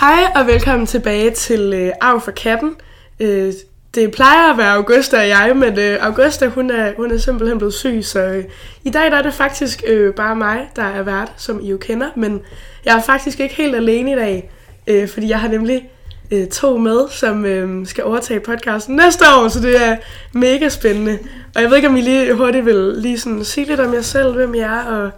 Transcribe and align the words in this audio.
Hej 0.00 0.32
og 0.34 0.46
velkommen 0.46 0.86
tilbage 0.86 1.30
til 1.30 1.72
øh, 1.74 1.92
Arv 2.00 2.20
for 2.20 2.30
katten. 2.30 2.76
Øh, 3.20 3.52
det 3.94 4.12
plejer 4.12 4.52
at 4.52 4.58
være 4.58 4.72
Augusta 4.72 5.18
og 5.18 5.28
jeg, 5.28 5.52
men 5.56 5.78
øh, 5.78 5.98
Augusta 6.00 6.46
hun 6.46 6.70
er, 6.70 6.92
hun 6.96 7.10
er 7.10 7.18
simpelthen 7.18 7.58
blevet 7.58 7.74
syg, 7.74 8.00
så 8.02 8.20
øh, 8.20 8.44
i 8.84 8.90
dag 8.90 9.10
der 9.10 9.16
er 9.16 9.22
det 9.22 9.34
faktisk 9.34 9.82
øh, 9.86 10.14
bare 10.14 10.36
mig, 10.36 10.70
der 10.76 10.82
er 10.82 11.02
vært, 11.02 11.32
som 11.36 11.60
I 11.62 11.70
jo 11.70 11.76
kender, 11.76 12.06
men 12.16 12.40
jeg 12.84 12.96
er 12.96 13.02
faktisk 13.02 13.40
ikke 13.40 13.54
helt 13.54 13.76
alene 13.76 14.12
i 14.12 14.14
dag, 14.14 14.50
øh, 14.86 15.08
fordi 15.08 15.28
jeg 15.28 15.40
har 15.40 15.48
nemlig 15.48 15.90
øh, 16.30 16.48
to 16.48 16.76
med, 16.76 17.08
som 17.10 17.44
øh, 17.44 17.86
skal 17.86 18.04
overtage 18.04 18.40
podcasten 18.40 18.96
næste 18.96 19.24
år, 19.36 19.48
så 19.48 19.60
det 19.60 19.86
er 19.86 19.96
mega 20.32 20.68
spændende. 20.68 21.18
Og 21.54 21.62
jeg 21.62 21.70
ved 21.70 21.76
ikke, 21.76 21.88
om 21.88 21.96
I 21.96 22.00
lige 22.00 22.34
hurtigt 22.34 22.66
vil 22.66 22.94
lige 22.96 23.18
sådan 23.18 23.44
sige 23.44 23.66
lidt 23.66 23.80
om 23.80 23.94
jer 23.94 24.02
selv, 24.02 24.34
hvem 24.34 24.54
I 24.54 24.58
er 24.58 24.80
og 24.84 25.10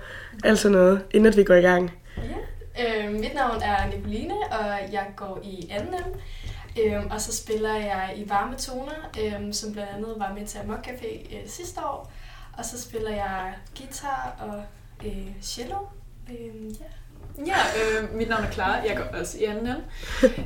alt 0.45 0.59
sådan 0.59 0.77
noget, 0.77 1.01
inden 1.11 1.27
at 1.27 1.37
vi 1.37 1.45
går 1.45 1.55
i 1.55 1.61
gang. 1.61 1.91
Øh, 2.81 3.13
mit 3.13 3.35
navn 3.35 3.63
er 3.63 3.87
Nicoline, 3.87 4.35
og 4.51 4.93
jeg 4.93 5.07
går 5.17 5.41
i 5.43 5.73
2M. 5.73 6.19
Øhm, 6.81 7.11
og 7.11 7.21
så 7.21 7.37
spiller 7.37 7.75
jeg 7.75 8.15
i 8.17 8.29
Varme 8.29 8.57
Toner, 8.57 9.11
øhm, 9.21 9.53
som 9.53 9.73
blandt 9.73 9.91
andet 9.91 10.15
var 10.17 10.35
med 10.35 10.47
til 10.47 10.59
Amok 10.59 10.87
Café 10.87 11.37
øh, 11.37 11.49
sidste 11.49 11.81
år. 11.81 12.13
Og 12.59 12.65
så 12.65 12.83
spiller 12.83 13.11
jeg 13.11 13.55
guitar 13.79 14.37
og 14.41 14.65
øh, 15.07 15.29
cello. 15.43 15.77
Øhm, 16.31 16.69
ja. 16.69 16.85
Ja, 17.47 17.57
øh, 18.03 18.15
mit 18.15 18.29
navn 18.29 18.45
er 18.45 18.51
Clara, 18.51 18.73
jeg 18.73 18.97
går 18.97 19.19
også 19.19 19.39
i 19.39 19.45
anden 19.45 19.69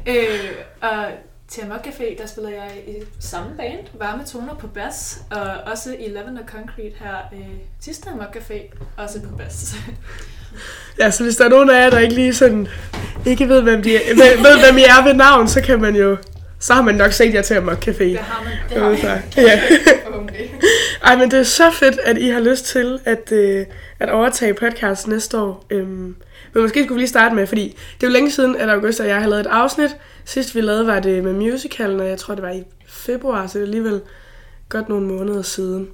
øh, 0.06 0.56
Og 0.80 1.10
til 1.48 1.62
Amok 1.62 1.86
Café, 1.86 2.18
der 2.18 2.26
spiller 2.26 2.50
jeg 2.50 2.82
i 2.86 3.02
samme 3.20 3.56
band, 3.56 3.86
Varme 3.94 4.24
Toner 4.24 4.54
på 4.54 4.66
bas, 4.66 5.24
og 5.30 5.72
også 5.72 5.96
i 6.00 6.08
Lavender 6.08 6.46
Concrete 6.46 6.96
her 6.98 7.16
øh, 7.32 7.58
sidste 7.80 8.10
Amok 8.10 8.36
Café, 8.36 8.76
også 8.96 9.22
på 9.22 9.36
bas. 9.36 9.74
Ja, 10.98 11.10
så 11.10 11.22
hvis 11.22 11.36
der 11.36 11.44
er 11.44 11.48
nogen 11.48 11.70
af 11.70 11.84
jer, 11.84 11.90
der 11.90 11.98
ikke 11.98 12.14
lige 12.14 12.34
sådan, 12.34 12.68
ikke 13.26 13.48
ved, 13.48 13.62
hvem, 13.62 13.82
de 13.82 13.96
er, 13.96 14.14
ved, 14.14 14.36
ved, 14.36 14.64
hvem 14.64 14.78
I 14.78 14.82
er 14.82 15.04
ved 15.04 15.14
navn, 15.14 15.48
så 15.48 15.60
kan 15.60 15.80
man 15.80 15.96
jo, 15.96 16.16
så 16.58 16.74
har 16.74 16.82
man 16.82 16.94
nok 16.94 17.12
set 17.12 17.34
jer 17.34 17.42
til 17.42 17.54
Amok 17.54 17.88
Café. 17.88 18.04
Det 18.04 18.18
har 18.18 18.44
man. 18.44 18.52
Det 18.94 19.00
har. 19.00 19.20
Ja. 19.36 19.60
Ej, 21.02 21.16
men 21.16 21.30
det 21.30 21.38
er 21.38 21.42
så 21.42 21.70
fedt, 21.70 21.98
at 21.98 22.18
I 22.18 22.28
har 22.28 22.40
lyst 22.40 22.64
til 22.64 22.98
at, 23.04 23.32
øh, 23.32 23.66
at 23.98 24.10
overtage 24.10 24.54
podcast 24.54 25.08
næste 25.08 25.38
år. 25.38 25.66
Øhm, 25.70 26.16
men 26.52 26.62
måske 26.62 26.84
skulle 26.84 26.94
vi 26.94 27.00
lige 27.00 27.08
starte 27.08 27.34
med, 27.34 27.46
fordi 27.46 27.78
det 28.00 28.06
er 28.06 28.10
jo 28.10 28.12
længe 28.12 28.30
siden, 28.30 28.56
at 28.56 28.68
August 28.68 29.00
og 29.00 29.08
jeg 29.08 29.20
har 29.20 29.28
lavet 29.28 29.40
et 29.40 29.50
afsnit. 29.50 29.96
Sidst 30.24 30.54
vi 30.54 30.60
lavede, 30.60 30.86
var 30.86 31.00
det 31.00 31.24
med 31.24 31.32
musicalen, 31.32 32.00
og 32.00 32.08
jeg 32.08 32.18
tror, 32.18 32.34
det 32.34 32.42
var 32.42 32.50
i 32.50 32.64
februar, 32.88 33.46
så 33.46 33.58
det 33.58 33.62
er 33.62 33.66
alligevel 33.66 34.00
godt 34.68 34.88
nogle 34.88 35.06
måneder 35.06 35.42
siden. 35.42 35.88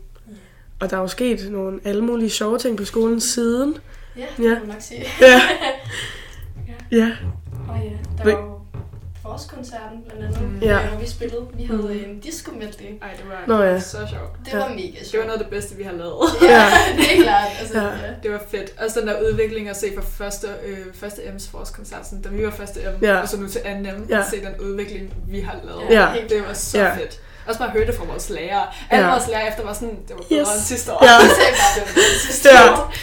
Og 0.80 0.90
der 0.90 0.96
er 0.96 1.00
jo 1.00 1.08
sket 1.08 1.48
nogle 1.50 1.80
alle 1.84 2.04
mulige 2.04 2.30
sjove 2.30 2.58
ting 2.58 2.76
på 2.76 2.84
skolen 2.84 3.20
siden. 3.20 3.76
Ja, 4.16 4.20
Ja. 4.20 4.26
det 4.26 4.36
kan 4.58 4.66
man 4.66 4.68
nok 4.68 4.80
sige. 4.80 5.04
Ja. 5.20 5.40
Ja. 6.90 7.10
Og 7.68 7.78
ja, 7.84 7.90
der 8.18 8.24
var 8.24 8.30
jo 8.30 8.58
forårskoncerten 9.22 10.02
blandt 10.08 10.24
andet, 10.36 10.50
Mm. 10.52 10.58
Ja. 10.62 10.82
øh, 10.82 10.88
hvor 10.88 10.98
vi 11.00 11.06
spillede. 11.06 11.46
Vi 11.54 11.64
havde 11.64 12.04
en 12.06 12.20
disco 12.20 12.52
medley. 12.52 12.86
Ej, 13.02 13.08
det 13.16 13.24
var, 13.28 13.56
Nå 13.56 13.62
ja. 13.64 13.80
så 13.80 13.96
sjovt. 13.96 14.44
Det 14.44 14.52
Ja. 14.52 14.58
var 14.58 14.68
mega 14.68 14.80
sjovt. 15.04 15.12
Det 15.12 15.18
var 15.20 15.26
noget 15.26 15.38
af 15.38 15.44
det 15.44 15.50
bedste, 15.50 15.76
vi 15.76 15.82
har 15.82 15.92
lavet. 15.92 16.28
Ja, 16.42 16.48
Ja. 16.48 16.66
det 16.96 17.18
er 17.18 17.22
klart. 17.22 17.48
Altså, 17.60 17.78
Ja. 17.80 17.84
ja. 17.86 18.12
Det 18.22 18.30
var 18.32 18.42
fedt. 18.50 18.70
Også 18.84 19.00
den 19.00 19.08
der 19.08 19.20
udvikling 19.30 19.68
at 19.68 19.76
se 19.76 19.86
fra 19.94 20.02
første, 20.02 20.46
øh, 20.66 20.78
første 20.94 21.22
M's 21.22 21.50
forårskoncert, 21.50 22.06
sådan, 22.06 22.22
da 22.22 22.28
vi 22.28 22.44
var 22.44 22.50
første 22.50 22.80
M, 22.80 23.04
Ja. 23.04 23.16
og 23.20 23.28
så 23.28 23.36
nu 23.40 23.48
til 23.48 23.60
anden 23.64 24.00
M, 24.00 24.06
Ja. 24.10 24.18
at 24.20 24.24
se 24.30 24.36
den 24.44 24.60
udvikling, 24.60 25.14
vi 25.28 25.40
har 25.40 25.56
lavet. 25.64 25.82
Ja. 25.90 26.12
helt 26.12 26.30
Det 26.30 26.42
var 26.48 26.52
så 26.54 26.78
Ja. 26.78 26.94
fedt. 26.96 27.20
Også 27.46 27.58
bare 27.60 27.70
høre 27.70 27.86
det 27.86 27.94
fra 27.94 28.04
vores 28.04 28.30
lærere. 28.30 28.64
Alle 28.90 29.04
Ja. 29.06 29.10
vores 29.12 29.28
lærere 29.28 29.48
efter 29.48 29.62
var 29.64 29.72
sådan, 29.72 29.88
det 30.08 30.16
var 30.16 30.22
bedre 30.28 30.40
Yes. 30.40 30.48
end 30.48 30.62
sidste 30.64 30.92
år. 30.92 31.04
Ja. 31.04 31.18
Sidste 32.26 32.48
Ja. 32.52 32.72
år. 32.72 32.94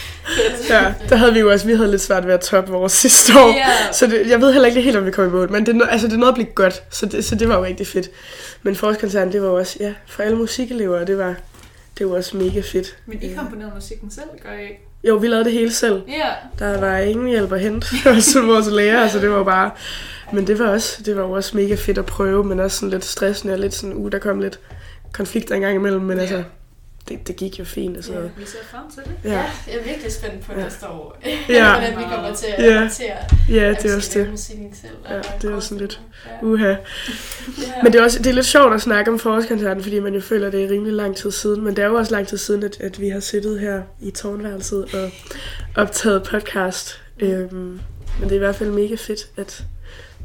Ja, 0.70 0.84
der 1.08 1.16
havde 1.16 1.32
vi 1.32 1.40
jo 1.40 1.50
også, 1.50 1.66
vi 1.66 1.74
havde 1.74 1.90
lidt 1.90 2.02
svært 2.02 2.26
ved 2.26 2.34
at 2.34 2.40
toppe 2.40 2.72
vores 2.72 2.92
sidste 2.92 3.32
år. 3.38 3.48
Ja. 3.48 3.92
Så 3.92 4.06
det, 4.06 4.26
jeg 4.28 4.40
ved 4.40 4.52
heller 4.52 4.68
ikke 4.68 4.80
helt, 4.80 4.96
om 4.96 5.06
vi 5.06 5.10
kom 5.10 5.26
i 5.26 5.30
mål, 5.30 5.50
men 5.52 5.66
det, 5.66 5.82
altså, 5.90 6.08
det 6.08 6.18
noget 6.18 6.30
at 6.32 6.34
blive 6.34 6.48
godt, 6.54 6.82
så 6.90 7.06
det, 7.06 7.24
så 7.24 7.34
det 7.34 7.48
var 7.48 7.56
jo 7.58 7.64
rigtig 7.64 7.86
fedt. 7.86 8.08
Men 8.62 8.76
forårskoncerten, 8.76 9.32
det 9.32 9.42
var 9.42 9.48
jo 9.48 9.54
også, 9.58 9.76
ja, 9.80 9.92
for 10.08 10.22
alle 10.22 10.36
musikelever, 10.36 11.04
det 11.04 11.18
var, 11.18 11.34
det 12.00 12.10
var 12.10 12.16
også 12.16 12.36
mega 12.36 12.60
fedt. 12.60 12.96
Men 13.06 13.22
I 13.22 13.34
komponerede 13.34 13.72
musikken 13.74 14.10
selv, 14.10 14.24
gør 14.42 14.52
I 14.52 14.62
ikke? 14.62 14.80
Jo, 15.08 15.16
vi 15.16 15.26
lavede 15.28 15.44
det 15.44 15.52
hele 15.52 15.72
selv. 15.72 16.02
Ja. 16.08 16.28
Der 16.58 16.80
var 16.80 16.96
ingen 16.98 17.28
hjælp 17.28 17.52
at 17.52 17.60
hente 17.60 17.86
hos 18.14 18.36
vores 18.36 18.66
lærer, 18.66 19.08
så 19.08 19.18
det 19.18 19.30
var 19.30 19.44
bare... 19.44 19.70
Men 20.32 20.46
det 20.46 20.58
var, 20.58 20.68
også, 20.68 21.02
det 21.04 21.16
var 21.16 21.22
jo 21.22 21.30
også 21.30 21.56
mega 21.56 21.74
fedt 21.74 21.98
at 21.98 22.06
prøve, 22.06 22.44
men 22.44 22.60
også 22.60 22.76
sådan 22.76 22.90
lidt 22.90 23.04
stressende 23.04 23.54
og 23.54 23.60
lidt 23.60 23.74
sådan, 23.74 23.94
uh, 23.96 24.12
der 24.12 24.18
kom 24.18 24.40
lidt 24.40 24.60
konflikter 25.12 25.54
en 25.54 25.60
gang 25.60 25.74
imellem, 25.74 26.02
men 26.02 26.16
Ja. 26.16 26.22
altså, 26.22 26.42
det, 27.08 27.28
det 27.28 27.36
gik 27.36 27.58
jo 27.58 27.64
fint. 27.64 27.96
Altså. 27.96 28.12
ja. 28.12 28.18
Vi 28.20 28.44
ser 28.46 28.58
frem 28.70 28.82
til 28.94 29.02
det. 29.04 29.30
Ja. 29.30 29.36
Ja, 29.36 29.44
jeg 29.66 29.74
er 29.80 29.84
virkelig 29.84 30.12
spændt 30.12 30.46
på 30.46 30.52
Ja. 30.56 30.62
næste 30.62 30.88
år. 30.88 31.18
Ja. 31.48 31.70
Hvordan 31.78 31.98
vi 31.98 32.02
kommer 32.14 32.34
til 32.34 32.46
at 32.56 32.64
Ja. 32.64 32.78
håndtere 32.78 33.16
ja, 33.48 33.68
det 33.68 33.68
er 33.70 33.74
skal 33.78 33.94
også 33.96 34.18
det. 34.18 34.30
musikken 34.30 34.74
selv. 34.80 34.92
Ja, 35.10 35.18
og 35.18 35.24
det 35.42 35.52
er 35.52 35.60
sådan 35.60 35.78
lidt- 35.78 36.00
Ja. 36.26 36.46
Uha. 36.46 36.68
Ja. 36.68 36.76
Men 37.82 37.92
det 37.92 37.98
er, 38.00 38.04
også, 38.04 38.18
det 38.18 38.26
er 38.26 38.32
lidt 38.34 38.46
sjovt 38.46 38.74
at 38.74 38.80
snakke 38.82 39.10
om 39.10 39.18
forårskoncerten, 39.18 39.82
fordi 39.82 40.00
man 40.00 40.14
jo 40.14 40.20
føler, 40.20 40.46
at 40.46 40.52
det 40.52 40.64
er 40.64 40.70
rimelig 40.70 40.92
lang 40.92 41.16
tid 41.16 41.30
siden. 41.30 41.64
Men 41.64 41.76
det 41.76 41.82
er 41.84 41.88
jo 41.88 41.94
også 41.94 42.12
lang 42.14 42.26
tid 42.28 42.36
siden, 42.38 42.62
at, 42.62 42.80
at 42.80 43.00
vi 43.00 43.08
har 43.08 43.20
siddet 43.20 43.60
her 43.60 43.82
i 44.00 44.10
tårnværelset 44.10 44.94
og 44.94 45.10
optaget 45.76 46.22
podcast. 46.22 47.02
Øhm, 47.20 47.50
men 47.54 47.80
det 48.22 48.30
er 48.32 48.34
i 48.36 48.38
hvert 48.38 48.56
fald 48.56 48.70
mega 48.70 48.94
fedt, 48.94 49.20
at, 49.36 49.62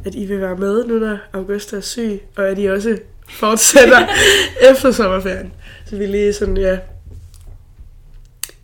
at 0.05 0.15
I 0.15 0.25
vil 0.25 0.41
være 0.41 0.55
med 0.55 0.85
nu, 0.85 0.99
når 0.99 1.17
Augusta 1.33 1.75
er 1.75 1.81
syg, 1.81 2.21
og 2.35 2.47
at 2.47 2.59
I 2.59 2.65
også 2.65 2.97
fortsætter 3.29 4.07
efter 4.71 4.91
sommerferien. 4.91 5.53
Så 5.85 5.95
vi 5.95 6.05
lige 6.05 6.33
sådan, 6.33 6.57
ja... 6.57 6.77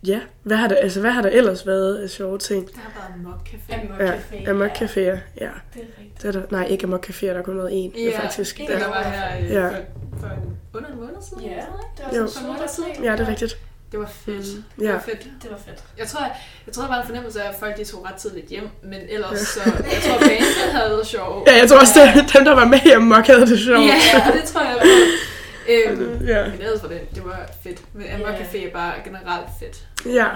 Ja, 0.06 0.20
hvad 0.42 0.56
har 0.56 0.68
der, 0.68 0.76
altså, 0.76 1.00
hvad 1.00 1.10
har 1.10 1.22
der 1.22 1.28
ellers 1.28 1.66
været 1.66 1.96
af 1.98 2.10
sjove 2.10 2.38
ting? 2.38 2.66
Der 2.66 2.80
har 2.80 3.08
været 3.10 3.22
Mok 3.24 3.48
Café. 3.48 3.74
Amok 3.80 4.00
Ja, 4.00 4.12
Café. 4.14 4.50
Amok 4.50 4.80
ja. 4.80 4.86
Ja. 5.00 5.00
Det 5.00 5.40
er 5.40 5.48
rigtigt. 5.98 6.22
Det 6.22 6.28
er 6.28 6.32
der, 6.32 6.42
nej, 6.50 6.64
ikke 6.66 6.84
Amok 6.86 7.06
Caféer, 7.10 7.26
der 7.26 7.34
er 7.38 7.42
kun 7.42 7.56
været 7.58 7.70
en, 7.72 7.92
ja, 7.96 8.20
faktisk. 8.22 8.60
en 8.60 8.66
Ja. 8.68 8.78
der 8.78 8.88
var 8.88 9.02
her 9.02 9.38
øh, 9.44 9.50
Ja. 9.50 9.68
for, 9.68 9.74
for 10.20 10.26
en, 10.26 10.56
under 10.74 10.88
en 10.88 10.96
måned 10.96 11.14
siden. 11.28 11.42
Ja, 11.42 11.50
eller 11.50 11.62
sådan 11.62 11.72
noget. 11.72 12.12
det 12.12 12.18
var 12.18 12.24
Jo. 12.24 12.26
sådan 12.26 12.50
en 12.50 12.68
sommerdag. 12.68 13.04
ja, 13.04 13.12
det 13.12 13.20
er 13.20 13.28
rigtigt. 13.28 13.58
Det 13.92 14.00
var 14.00 14.06
fedt. 14.24 14.56
Mm. 14.56 14.62
Det 14.78 14.84
Ja. 14.86 14.92
var 14.92 15.00
fedt. 15.00 15.22
Det 15.42 15.50
var 15.50 15.58
fedt. 15.66 15.80
Jeg 15.98 16.06
tror, 16.06 16.20
jeg, 16.20 16.32
jeg 16.66 16.74
tror, 16.74 16.82
der 16.82 16.90
var 16.90 17.00
en 17.00 17.06
fornemmelse 17.06 17.42
af, 17.42 17.48
at 17.48 17.54
folk 17.60 17.76
de 17.76 17.84
tog 17.84 18.04
ret 18.08 18.14
tidligt 18.14 18.46
hjem, 18.48 18.68
men 18.82 19.00
ellers 19.08 19.38
så... 19.40 19.60
Jeg 19.64 20.00
tror, 20.06 20.18
bandet 20.18 20.72
havde 20.72 20.98
det 20.98 21.06
sjovt. 21.06 21.48
Ja, 21.48 21.54
jeg 21.60 21.68
tror 21.68 21.78
også, 21.80 22.00
at 22.02 22.08
dem, 22.34 22.44
der 22.44 22.54
var 22.54 22.64
med 22.64 22.78
i 22.86 22.90
Amok, 22.90 23.26
havde 23.26 23.46
det 23.46 23.58
sjovt. 23.60 23.80
Ja, 23.86 24.32
det 24.38 24.44
tror 24.44 24.60
jeg 24.60 24.74
var. 24.80 24.86
Øhm, 25.68 26.26
Ja. 26.26 26.48
men 26.48 26.60
ellers 26.60 26.82
var 26.82 26.88
det, 26.88 27.00
det 27.14 27.24
var 27.24 27.50
fedt. 27.62 27.82
Men 27.94 28.06
Amok 28.14 28.28
Ja. 28.28 28.34
Café 28.44 28.66
er 28.68 28.72
bare 28.72 28.94
generelt 29.04 29.48
fedt. 29.60 29.88
ja, 30.06 30.26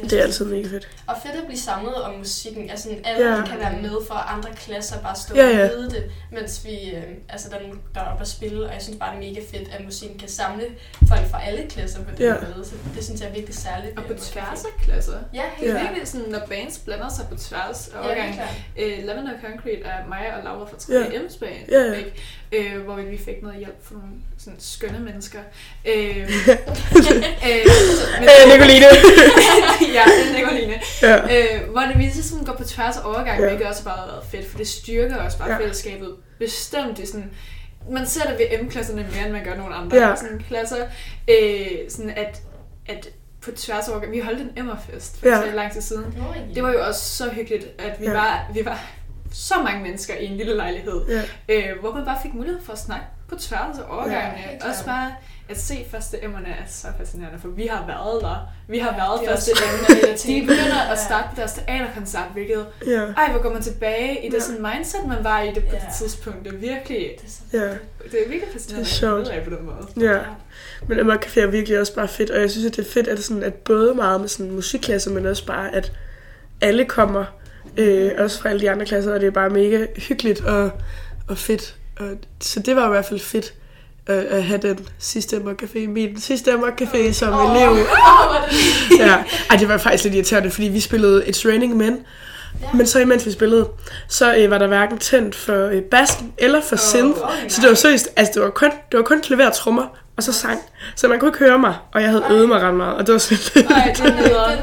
Jeg- 0.00 0.10
det 0.10 0.18
er 0.18 0.22
altid 0.22 0.44
mega 0.44 0.68
fedt. 0.68 0.88
Og 1.06 1.14
fedt 1.22 1.34
at 1.36 1.44
blive 1.46 1.58
samlet 1.58 1.94
om 1.94 2.14
musikken. 2.14 2.70
Altså, 2.70 2.88
alle 3.04 3.30
Ja. 3.36 3.46
kan 3.46 3.58
være 3.58 3.82
med 3.82 3.90
for 4.08 4.14
andre 4.14 4.50
klasser, 4.56 5.00
bare 5.02 5.16
stå 5.16 5.34
Ja, 5.36 5.44
og 5.46 5.52
ja. 5.52 5.68
vide 5.68 5.90
det, 5.90 6.10
mens 6.32 6.64
vi, 6.64 6.90
øh, 6.94 7.02
altså, 7.28 7.48
der 7.50 7.56
er 7.56 7.62
nogen, 7.62 7.80
der 7.94 8.00
er 8.00 8.04
oppe 8.04 8.22
at 8.22 8.28
spille, 8.28 8.66
og 8.66 8.72
jeg 8.74 8.82
synes 8.82 8.98
bare, 8.98 9.16
det 9.16 9.26
er 9.26 9.30
mega 9.30 9.40
fedt, 9.52 9.74
at 9.74 9.84
musikken 9.84 10.18
kan 10.18 10.28
samle 10.28 10.64
folk 11.08 11.26
fra 11.30 11.40
alle 11.46 11.66
klasser 11.68 12.04
på 12.04 12.10
den 12.10 12.20
Ja. 12.26 12.34
måde. 12.34 12.64
Så 12.66 12.74
det 12.94 13.04
synes 13.04 13.20
jeg 13.20 13.28
er 13.28 13.32
virkelig 13.32 13.54
særligt. 13.54 13.98
Og 13.98 14.04
på 14.04 14.14
tværs 14.14 14.58
Café. 14.60 14.66
af 14.76 14.82
klasser. 14.84 15.12
Ja, 15.34 15.42
helt 15.56 15.74
Ja. 15.74 15.80
virkelig 15.82 16.08
sådan, 16.08 16.28
når 16.30 16.40
bands 16.48 16.78
blander 16.78 17.08
sig 17.08 17.24
på 17.30 17.36
tværs 17.36 17.88
af 17.88 18.08
Ja, 18.08 18.32
klart. 18.34 18.48
Øh, 18.78 19.04
Lavender 19.04 19.32
Concrete 19.44 19.82
er 19.84 20.06
mig 20.08 20.34
og 20.36 20.44
Laura 20.44 20.64
fra 20.70 20.76
3 20.78 20.92
Ja. 20.92 21.04
M's 21.04 21.38
band, 21.38 21.52
Ja, 21.70 21.78
ja. 21.80 21.92
ikke? 21.92 22.12
Øh, 22.52 22.84
hvor 22.84 22.94
vi 22.96 23.18
fik 23.18 23.42
noget 23.42 23.58
hjælp 23.58 23.84
fra 23.84 23.94
nogle 23.94 24.08
sådan 24.46 24.60
skønne 24.60 24.98
mennesker. 25.00 25.38
Øh, 25.86 26.16
øh, 26.16 26.26
men- 28.20 28.28
Øh, 28.28 28.52
Nicoline. 28.52 28.86
ja, 29.96 30.04
det 30.04 30.30
er 30.30 30.38
Nicoline. 30.38 30.80
ja. 31.02 31.16
Øh, 31.16 31.70
hvor 31.70 31.80
det 31.80 31.98
vi 31.98 32.10
sådan 32.22 32.44
går 32.44 32.52
på 32.52 32.64
tværs 32.64 32.96
af 32.96 33.00
overgangen, 33.04 33.42
Ja. 33.42 33.48
hvilket 33.48 33.66
også 33.68 33.84
bare 33.84 33.96
har 33.96 34.06
været 34.06 34.24
fedt, 34.30 34.50
for 34.50 34.58
det 34.58 34.68
styrker 34.68 35.16
også 35.16 35.38
bare 35.38 35.50
Ja. 35.52 35.58
fællesskabet. 35.58 36.14
Bestemt 36.38 36.98
i 36.98 37.06
sådan, 37.06 37.30
man 37.90 38.06
ser 38.06 38.22
det 38.30 38.38
ved 38.38 38.58
M-klasserne 38.62 39.06
mere, 39.14 39.24
end 39.24 39.32
man 39.32 39.44
gør 39.44 39.56
nogle 39.56 39.74
andre 39.74 39.96
Ja. 40.08 40.16
sådan 40.16 40.42
klasser. 40.48 40.76
Øh, 41.30 41.66
sådan 41.88 42.10
at, 42.10 42.40
at 42.88 43.08
på 43.42 43.50
tværs 43.50 43.88
overgangen, 43.88 44.16
vi 44.16 44.20
holdt 44.24 44.40
en 44.40 44.50
Emmerfest 44.56 45.20
for 45.20 45.28
Ja. 45.28 45.50
lang 45.54 45.72
tid 45.72 45.80
siden. 45.80 46.04
Det 46.54 46.62
var 46.62 46.72
jo 46.72 46.86
også 46.86 47.00
så 47.16 47.30
hyggeligt, 47.30 47.64
at 47.78 48.00
vi, 48.00 48.04
ja. 48.04 48.12
var, 48.12 48.50
vi 48.54 48.64
var 48.64 48.80
så 49.32 49.54
mange 49.64 49.82
mennesker 49.82 50.14
i 50.14 50.26
en 50.26 50.36
lille 50.36 50.56
lejlighed, 50.56 51.00
ja. 51.08 51.22
øh, 51.48 51.80
hvor 51.80 51.92
man 51.92 52.04
bare 52.04 52.18
fik 52.22 52.34
mulighed 52.34 52.60
for 52.64 52.72
at 52.72 52.78
snakke 52.78 53.04
på 53.28 53.34
tværs 53.36 53.78
af 53.78 53.82
overgangene. 53.90 54.42
Ja, 54.46 54.64
Ja, 54.64 54.68
også 54.70 54.84
bare 54.84 55.12
at 55.48 55.60
se 55.60 55.86
første 55.90 56.24
emmerne 56.24 56.48
er 56.48 56.64
så 56.68 56.86
fascinerende, 56.98 57.38
for 57.40 57.48
vi 57.48 57.66
har 57.66 57.86
været 57.86 58.22
der. 58.22 58.48
Vi 58.68 58.78
har 58.78 58.90
været 58.90 59.20
Det 59.20 59.28
er 59.28 59.32
første 59.32 59.50
ting. 60.26 60.40
De 60.42 60.46
begynder 60.46 60.80
at 60.80 60.90
Ja. 60.98 61.04
starte 61.06 61.28
på 61.30 61.34
deres 61.36 61.52
teaterkoncert, 61.52 62.24
hvilket, 62.32 62.66
ja. 62.86 63.00
ej, 63.16 63.30
hvor 63.30 63.42
går 63.42 63.52
man 63.52 63.62
tilbage 63.62 64.26
i 64.26 64.28
det 64.28 64.34
Ja. 64.34 64.40
sådan 64.40 64.62
mindset, 64.74 65.00
man 65.08 65.24
var 65.24 65.42
i 65.42 65.46
det 65.46 65.64
på 65.64 65.70
Ja. 65.72 65.78
det 65.78 65.88
tidspunkt. 65.98 66.44
Det 66.44 66.54
er 66.54 66.58
virkelig, 66.58 66.98
Det 67.20 67.26
er 67.26 67.30
så 67.30 67.40
ja. 67.52 67.58
det 68.10 68.24
er 68.24 68.28
virkelig 68.28 68.52
fascinerende 68.52 68.84
Det 68.86 68.92
er 68.92 68.96
sjovt. 68.96 69.28
af 69.28 69.44
på 69.44 69.50
den 69.50 69.64
måde. 69.64 70.10
Ja, 70.12 70.18
men 70.88 71.00
Amok 71.00 71.24
Café 71.26 71.40
er 71.40 71.46
virkelig 71.46 71.80
også 71.80 71.94
bare 71.94 72.08
fedt, 72.08 72.30
og 72.30 72.40
jeg 72.40 72.50
synes, 72.50 72.66
at 72.66 72.76
det 72.76 72.86
er 72.86 72.90
fedt, 72.92 73.08
at, 73.08 73.22
sådan, 73.24 73.42
at 73.42 73.54
både 73.54 73.94
meget 73.94 74.20
med 74.20 74.28
sådan 74.28 74.50
musikklasser, 74.52 75.10
men 75.10 75.26
også 75.26 75.46
bare, 75.46 75.74
at 75.74 75.92
alle 76.60 76.84
kommer, 76.84 77.24
øh, 77.76 78.10
også 78.18 78.40
fra 78.40 78.48
alle 78.48 78.60
de 78.60 78.70
andre 78.70 78.86
klasser, 78.86 79.14
og 79.14 79.20
det 79.20 79.26
er 79.26 79.30
bare 79.30 79.50
mega 79.50 79.86
hyggeligt 79.96 80.40
og, 80.40 80.70
og 81.28 81.38
fedt. 81.38 81.74
Og, 82.00 82.06
så 82.40 82.60
det 82.60 82.76
var 82.76 82.86
i 82.86 82.90
hvert 82.90 83.04
fald 83.04 83.20
fedt 83.20 83.54
at, 84.06 84.16
at 84.16 84.44
have 84.44 84.58
den 84.62 84.78
sidste 84.98 85.36
Amok 85.36 85.62
Café, 85.62 85.78
min 85.88 86.20
sidste 86.20 86.52
Amok 86.52 86.80
Café 86.80 87.12
som 87.12 87.34
Åh, 87.34 87.56
elev. 87.56 87.70
det 88.90 88.98
ja. 88.98 89.24
Ej, 89.50 89.56
det 89.56 89.68
var 89.68 89.78
faktisk 89.78 90.04
lidt 90.04 90.14
irriterende, 90.14 90.50
fordi 90.50 90.68
vi 90.68 90.80
spillede 90.80 91.24
It's 91.24 91.48
Raining 91.48 91.76
Men, 91.76 91.98
Ja. 92.62 92.66
Men 92.74 92.86
så 92.86 92.98
imens 92.98 93.26
vi 93.26 93.32
spillede, 93.32 93.68
så 94.08 94.36
øh, 94.36 94.50
var 94.50 94.58
der 94.58 94.66
hverken 94.66 94.98
tændt 94.98 95.34
for 95.34 95.66
øh, 95.66 95.82
bassen 95.82 96.32
eller 96.38 96.60
for 96.60 96.76
synth. 96.76 97.20
Åh, 97.22 97.30
Så 97.48 97.60
det 97.60 97.68
var 97.68 97.74
seriøst, 97.74 98.08
altså 98.16 98.32
det 98.34 98.42
var 98.42 98.50
kun, 98.50 98.70
det 98.90 98.96
var 98.96 99.02
kun 99.02 99.20
klaver 99.20 99.46
og 99.46 99.52
trommer, 99.54 99.96
og 100.16 100.22
så 100.22 100.32
sang. 100.32 100.60
Så 100.94 101.08
man 101.08 101.18
kunne 101.18 101.28
ikke 101.28 101.38
høre 101.38 101.58
mig, 101.58 101.74
og 101.92 102.02
jeg 102.02 102.10
havde 102.10 102.24
øvet 102.30 102.48
mig 102.48 102.60
ret 102.62 102.74
meget, 102.74 102.94
og 102.94 103.06
det 103.06 103.12
var 103.12 103.18
sådan 103.18 103.66
Ej, 103.70 103.92
det 103.96 104.06
er 104.06 104.14
nederen. 104.14 104.58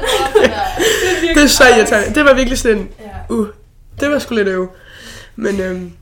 det 1.34 1.42
er 1.42 1.46
så 1.46 1.64
irriterende. 1.76 2.14
Det 2.14 2.24
var 2.24 2.34
virkelig 2.34 2.58
sådan 2.58 2.88
uh, 3.30 3.46
det 4.00 4.10
var 4.10 4.18
sgu 4.18 4.34
lidt 4.34 4.48
øv. 4.48 4.70
Men 5.36 5.60
øhm, 5.60 5.92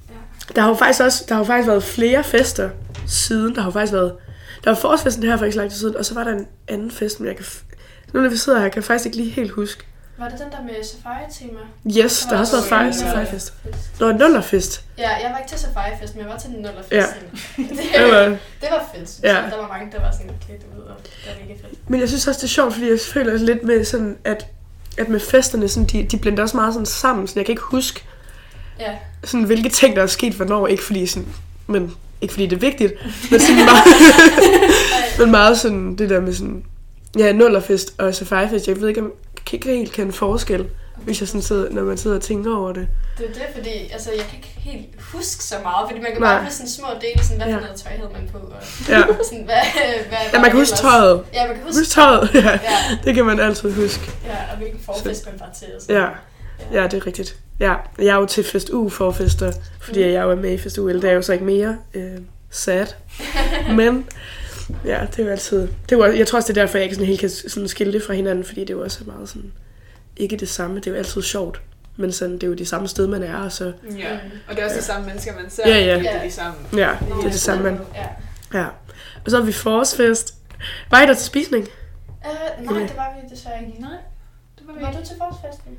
der 0.54 0.60
har 0.60 0.69
jo 0.69 0.75
faktisk 0.75 1.00
også, 1.00 1.25
der 1.28 1.34
har 1.34 1.40
jo 1.40 1.44
faktisk 1.46 1.69
været 1.69 1.84
flere 1.84 2.25
fester 2.25 2.70
siden, 3.06 3.54
der 3.54 3.60
har 3.60 3.69
jo 3.69 3.72
faktisk 3.72 3.93
været, 3.93 4.12
der 4.64 4.70
var 4.70 4.76
forårsfesten 4.76 5.22
her 5.22 5.37
for 5.37 5.44
ikke 5.44 5.54
så 5.54 5.60
lang 5.60 5.70
tid 5.70 5.78
siden, 5.78 5.96
og 5.96 6.04
så 6.04 6.14
var 6.14 6.25
der 6.25 6.32
en 6.32 6.46
anden 6.69 6.90
fest, 6.90 7.20
men 7.20 7.26
jeg 7.28 7.37
kan, 7.37 7.44
nu 8.12 8.20
når 8.20 8.28
vi 8.28 8.37
sidder 8.37 8.60
her, 8.60 8.69
kan 8.69 8.76
jeg 8.76 8.84
faktisk 8.84 9.06
ikke 9.06 9.16
lige 9.16 9.31
helt 9.31 9.50
huske. 9.50 9.84
Var 10.23 10.29
det 10.29 10.39
den 10.39 10.51
der 10.53 10.63
med 10.63 10.85
safari-tema? 10.85 11.61
Yes, 12.05 12.27
der 12.29 12.35
har 12.35 12.41
også 12.41 12.57
været 12.71 12.87
var 12.87 12.93
safari-fest. 12.93 13.55
Fest. 13.63 14.01
Nå, 14.01 14.09
en 14.09 14.17
nullerfest. 14.17 14.85
Ja, 14.99 15.11
jeg 15.11 15.31
var 15.31 15.39
ikke 15.39 15.51
til 15.51 15.59
safari-fest, 15.59 16.15
men 16.15 16.25
jeg 16.25 16.33
var 16.33 16.39
til 16.39 16.51
den 16.51 16.59
nullerfest. 16.59 16.93
Ja. 16.93 17.07
det, 17.57 17.69
Det 17.69 18.13
var, 18.13 18.23
det 18.23 18.69
var 18.71 18.91
fedt, 18.95 19.21
Ja. 19.23 19.29
Der 19.29 19.57
var 19.57 19.69
mange, 19.69 19.93
der 19.93 20.01
var 20.01 20.11
sådan 20.13 20.31
klædt 20.47 20.63
ud, 20.77 20.83
og 20.83 20.97
det 21.05 21.11
var 21.27 21.47
mega 21.47 21.55
fedt. 21.55 21.91
Men 21.91 22.01
jeg 22.01 22.09
synes 22.09 22.29
også, 22.29 22.39
det 22.39 22.45
er 22.45 22.49
sjovt, 22.49 22.73
fordi 22.73 22.91
jeg 22.91 22.99
føler 23.13 23.39
lidt 23.39 23.63
med 23.63 23.85
sådan, 23.85 24.17
at, 24.25 24.47
at 24.99 25.09
med 25.09 25.21
festerne, 25.21 25.69
sådan, 25.69 25.87
de, 25.87 26.05
de 26.05 26.19
blender 26.19 26.43
også 26.43 26.57
meget 26.57 26.75
sådan 26.75 26.87
sammen, 26.87 27.27
så 27.29 27.33
jeg 27.37 27.47
kan 27.47 27.53
ikke 27.53 27.63
huske, 27.63 28.05
Ja, 28.81 28.93
sådan, 29.25 29.45
hvilke 29.47 29.69
ting, 29.69 29.97
der 29.97 30.03
er 30.03 30.07
sket 30.07 30.35
hvornår, 30.35 30.67
ikke 30.67 30.83
fordi 30.83 31.07
sådan, 31.07 31.29
men 31.67 31.95
ikke 32.21 32.35
fordi 32.35 32.47
det 32.47 32.57
er 32.57 32.61
vigtigt, 32.61 32.93
men 33.31 33.41
sådan 33.41 33.57
meget, 33.71 33.85
men 35.19 35.31
meget 35.31 35.59
sådan, 35.59 35.97
det 35.97 36.11
der 36.11 36.21
med 36.21 36.35
sådan, 36.35 36.65
ja, 37.19 37.32
nullerfest 37.32 37.94
og 37.99 38.14
safari-fest, 38.14 38.69
jeg 38.69 38.81
ved 38.81 38.88
ikke, 38.88 39.00
om 39.00 39.06
jeg 39.37 39.44
kan 39.44 39.56
ikke 39.56 39.69
helt 39.79 39.93
kende 39.93 40.12
forskel, 40.12 40.67
hvis 40.97 41.20
jeg 41.20 41.29
sådan 41.29 41.43
sidder, 41.43 41.70
når 41.70 41.82
man 41.82 41.97
sidder 41.99 42.17
og 42.17 42.23
tænker 42.23 42.56
over 42.56 42.73
det. 42.73 42.88
det 43.19 43.26
er 43.26 43.32
det, 43.32 43.43
fordi 43.55 43.70
altså, 43.93 44.11
jeg 44.11 44.25
kan 44.25 44.37
ikke 44.37 44.49
helt 44.59 44.87
huske 45.00 45.44
så 45.44 45.55
meget, 45.62 45.88
fordi 45.91 46.00
man 46.03 46.12
kan 46.12 46.20
Nej. 46.20 46.35
bare 46.35 46.44
huske 46.44 46.55
sådan 46.56 46.69
små 46.70 46.87
dele, 47.00 47.25
sådan, 47.25 47.37
hvad 47.37 47.47
for 47.47 47.50
Ja. 47.61 47.61
noget 47.61 47.76
tøj 47.81 47.93
havde 47.93 48.11
man 48.12 48.29
på, 48.32 48.38
og 48.38 48.62
Ja, 48.88 49.03
sådan, 49.31 49.44
hvad, 49.44 49.55
hvad 50.09 50.19
ja 50.32 50.41
man 50.41 50.50
kan 50.50 50.59
huske 50.59 50.76
tøjet. 50.76 51.25
Ja, 51.35 51.47
man 51.47 51.56
kan 51.56 51.64
huske 51.64 51.81
Husk 51.81 51.91
tøjet, 51.91 52.31
ja. 52.35 52.41
Ja, 52.50 52.59
Det 53.05 53.14
kan 53.14 53.25
man 53.25 53.41
altid 53.41 53.73
huske. 53.73 54.11
ja, 54.26 54.37
og 54.53 54.56
hvilken 54.59 54.81
forfest 54.85 55.26
man 55.26 55.35
var 55.41 55.50
til. 55.59 55.69
Og 55.76 55.82
sådan. 55.82 55.97
Ja, 55.97 56.09
ja, 56.82 56.87
det 56.88 56.94
er 56.94 57.06
rigtigt. 57.06 57.37
Ja, 57.61 57.75
jeg 57.99 58.06
er 58.06 58.14
jo 58.17 58.26
til 58.26 58.44
fest 58.44 58.70
U 58.73 58.88
forfester, 58.88 59.53
fordi 59.81 60.00
jeg 60.00 60.11
er 60.12 60.23
jo 60.23 60.35
med 60.35 60.53
i 60.53 60.59
fest 60.59 60.79
U, 60.79 60.88
det 60.88 61.05
er 61.05 61.12
jo 61.12 61.23
så 61.23 61.32
ikke 61.32 61.44
mere 61.44 61.76
øh, 61.94 62.19
sad. 62.50 62.87
Men 63.79 64.06
ja, 64.85 65.07
det 65.11 65.19
er 65.19 65.25
jo 65.25 65.31
altid... 65.31 65.69
Det 65.89 65.93
jo, 65.93 66.05
jeg 66.05 66.27
tror 66.27 66.37
også, 66.37 66.53
det 66.53 66.59
er 66.59 66.63
derfor, 66.63 66.79
jeg 66.79 66.85
ikke 66.85 66.95
sådan 66.95 67.07
helt 67.09 67.21
kan 67.21 67.31
sådan 67.31 67.69
skille 67.69 67.93
det 67.93 68.03
fra 68.03 68.15
hinanden, 68.15 68.45
fordi 68.45 68.61
det 68.61 68.71
er 68.71 68.75
jo 68.75 68.83
også 68.83 69.05
meget 69.07 69.29
sådan... 69.29 69.53
Ikke 70.17 70.37
det 70.37 70.49
samme, 70.49 70.77
det 70.77 70.87
er 70.87 70.91
jo 70.91 70.97
altid 70.97 71.23
sjovt. 71.23 71.61
Men 71.97 72.13
sådan, 72.13 72.35
det 72.35 72.43
er 72.43 72.47
jo 72.47 72.55
det 72.55 72.69
samme 72.69 72.89
sted, 72.89 73.07
man 73.07 73.23
er, 73.23 73.37
og 73.37 73.53
så... 73.53 73.73
Ja, 73.99 74.13
og 74.49 74.55
det 74.57 74.59
er 74.61 74.65
også 74.65 74.77
de 74.77 74.83
samme 74.83 75.07
mennesker, 75.07 75.35
man 75.41 75.51
ser. 75.51 75.69
Ja, 75.69 75.79
ja. 75.85 75.99
Det 75.99 76.15
er 76.15 76.23
de 76.23 76.31
samme. 76.31 76.55
Ja, 76.77 76.91
det 77.09 77.25
er 77.27 77.31
det 77.31 77.41
samme, 77.41 77.63
man... 77.63 77.79
Ja. 77.95 78.59
Ja. 78.61 78.67
Og 79.25 79.31
så 79.31 79.37
har 79.37 79.45
vi 79.45 79.53
forårsfest. 79.53 80.35
Var 80.91 81.03
I 81.03 81.07
der 81.07 81.15
til 81.15 81.25
spisning? 81.25 81.69
Uh, 82.25 82.65
nej, 82.67 82.81
det 82.83 82.97
var 82.97 83.15
vi 83.23 83.35
desværre 83.35 83.61
ikke. 83.67 83.81
Nej, 83.81 83.91
det 84.59 84.67
var 84.67 84.75
vi 84.75 84.81
Var 84.83 84.91
du 84.93 85.07
til 85.07 85.17
forårsfesten? 85.19 85.73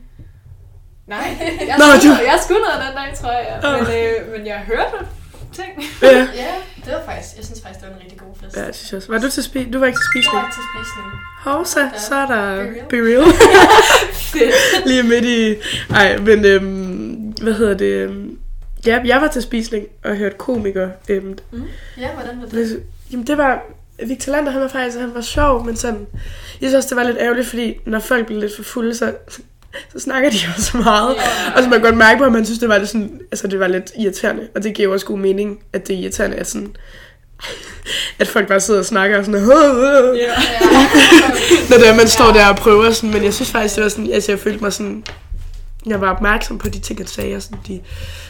Nej, 1.07 1.38
jeg 1.68 1.75
Nå, 1.78 1.84
skulle, 2.00 2.16
du- 2.18 2.22
jeg 2.24 2.40
skulle 2.44 2.62
noget 2.62 2.80
den 2.88 2.95
dag, 2.98 3.18
tror 3.18 3.31
jeg. 3.31 3.60
Men, 3.63 3.81
øh, 3.98 4.38
men 4.38 4.48
jeg 4.48 4.60
hørte 4.60 4.98
ting. 5.54 5.72
Ja. 6.01 6.28
Ja, 6.44 6.54
det 6.85 6.94
var 6.94 7.01
faktisk, 7.13 7.35
jeg 7.38 7.45
synes 7.45 7.62
faktisk, 7.62 7.80
det 7.81 7.89
var 7.89 7.95
en 7.95 8.01
rigtig 8.03 8.18
god 8.19 8.35
fest. 8.44 8.57
Ja, 8.57 8.68
det 8.68 8.75
synes 8.75 8.91
jeg 8.91 8.97
også. 8.97 9.12
Var 9.12 9.19
du 9.19 9.30
til 9.30 9.41
spi- 9.41 9.71
Du 9.71 9.80
var 9.80 9.85
ikke 9.85 9.97
til 10.00 10.09
Jeg 10.15 10.24
spisning? 10.24 10.44
var 10.44 10.51
til 10.57 10.63
spisning. 10.71 11.07
Hovsa, 11.45 11.83
så 12.07 12.15
er 12.15 12.27
der 12.27 12.65
Be 12.65 12.85
Be 12.89 12.97
Real. 12.97 13.25
Lige 14.89 15.03
midt 15.03 15.25
i... 15.25 15.56
Ej, 15.94 16.18
men 16.18 16.45
øhm, 16.45 17.33
hvad 17.41 17.53
hedder 17.53 17.74
det? 17.74 17.85
øhm, 17.94 18.38
Ja, 18.85 19.01
jeg 19.06 19.21
var 19.21 19.27
til 19.27 19.41
spisning 19.41 19.85
og 20.03 20.15
hørte 20.15 20.35
komikere. 20.38 20.91
Øhm, 21.09 21.38
Ja, 21.97 22.09
hvordan 22.13 22.41
var 22.41 22.47
det? 22.47 22.83
jamen 23.12 23.27
det 23.27 23.38
var... 23.38 23.62
Victor 24.07 24.31
Lander, 24.31 24.51
han 24.51 24.62
var 24.62 24.68
faktisk 24.68 24.97
han 25.00 25.13
var 25.15 25.21
sjov, 25.21 25.65
men 25.65 25.75
sådan... 25.75 26.00
Jeg 26.62 26.69
synes 26.69 26.74
også, 26.74 26.89
det 26.89 26.97
var 26.97 27.03
lidt 27.03 27.18
ærgerligt, 27.19 27.47
fordi 27.47 27.80
når 27.85 28.00
folk 28.00 28.25
bliver 28.25 28.41
lidt 28.41 28.56
for 28.56 28.63
fulde, 28.63 28.95
så, 28.95 29.13
så 29.93 29.99
snakker 29.99 30.29
de 30.29 30.35
jo 30.35 30.61
så 30.61 30.77
meget. 30.77 31.15
Ja. 31.15 31.51
Og 31.55 31.63
så 31.63 31.69
man 31.69 31.71
kan 31.71 31.81
godt 31.81 31.97
mærke 31.97 32.17
på, 32.17 32.23
at 32.23 32.31
man 32.31 32.45
synes, 32.45 32.59
det 32.59 32.69
var 32.69 32.77
lidt, 32.77 32.89
sådan, 32.89 33.19
altså, 33.31 33.47
det 33.47 33.59
var 33.59 33.67
lidt 33.67 33.91
irriterende. 33.99 34.47
Og 34.55 34.63
det 34.63 34.73
giver 34.73 34.93
også 34.93 35.05
god 35.05 35.17
mening, 35.17 35.59
at 35.73 35.87
det 35.87 35.95
er 35.95 35.99
irriterende, 35.99 36.37
at, 36.37 36.47
sådan, 36.47 36.75
at 38.19 38.27
folk 38.27 38.47
bare 38.47 38.59
sidder 38.59 38.79
og 38.79 38.85
snakker 38.85 39.17
og 39.17 39.25
sådan... 39.25 39.41
Ja. 40.15 40.33
Når 41.69 41.77
det 41.77 41.89
er, 41.89 41.95
man 41.95 42.07
står 42.07 42.31
der 42.31 42.47
og 42.47 42.55
prøver 42.55 42.91
sådan, 42.91 43.11
men 43.11 43.23
jeg 43.23 43.33
synes 43.33 43.51
faktisk, 43.51 43.75
det 43.75 43.83
var 43.83 43.89
sådan, 43.89 44.11
altså 44.11 44.31
jeg 44.31 44.39
følte 44.39 44.63
mig 44.63 44.73
sådan, 44.73 45.03
jeg 45.85 46.01
var 46.01 46.13
opmærksom 46.13 46.57
på 46.57 46.69
de 46.69 46.79
ting, 46.79 46.99
han 46.99 47.07
sagde, 47.07 47.35
og 47.35 47.41
sådan, 47.41 47.59
de, 47.67 47.79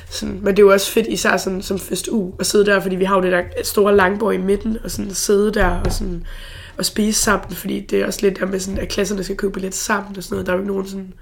sådan, 0.10 0.40
men 0.42 0.58
det 0.58 0.64
jo 0.64 0.72
også 0.72 0.92
fedt, 0.92 1.08
især 1.08 1.38
sådan, 1.38 1.62
som 1.62 1.80
fest 1.80 2.08
u, 2.08 2.32
at 2.40 2.46
sidde 2.46 2.66
der, 2.66 2.80
fordi 2.80 2.96
vi 2.96 3.04
har 3.04 3.16
jo 3.16 3.22
det 3.22 3.32
der 3.32 3.42
store 3.64 3.96
langbord 3.96 4.34
i 4.34 4.38
midten, 4.38 4.78
og 4.84 4.92
sådan 4.92 5.14
sidde 5.14 5.54
der 5.54 5.82
og 5.86 5.92
sådan, 5.92 6.26
og 6.78 6.86
spise 6.86 7.22
sammen, 7.22 7.56
fordi 7.56 7.80
det 7.80 8.02
er 8.02 8.06
også 8.06 8.20
lidt 8.22 8.40
der 8.40 8.46
med 8.46 8.60
sådan, 8.60 8.80
at 8.80 8.90
klasserne 8.90 9.24
skal 9.24 9.38
købe 9.38 9.54
billet 9.54 9.76
sammen 9.76 10.18
og 10.18 10.24
sådan 10.24 10.34
noget, 10.36 10.48
der 10.48 10.54
er 10.54 10.58
jo 10.58 10.62
ikke 10.62 10.74
nogen 10.74 10.88
sådan, 10.88 11.14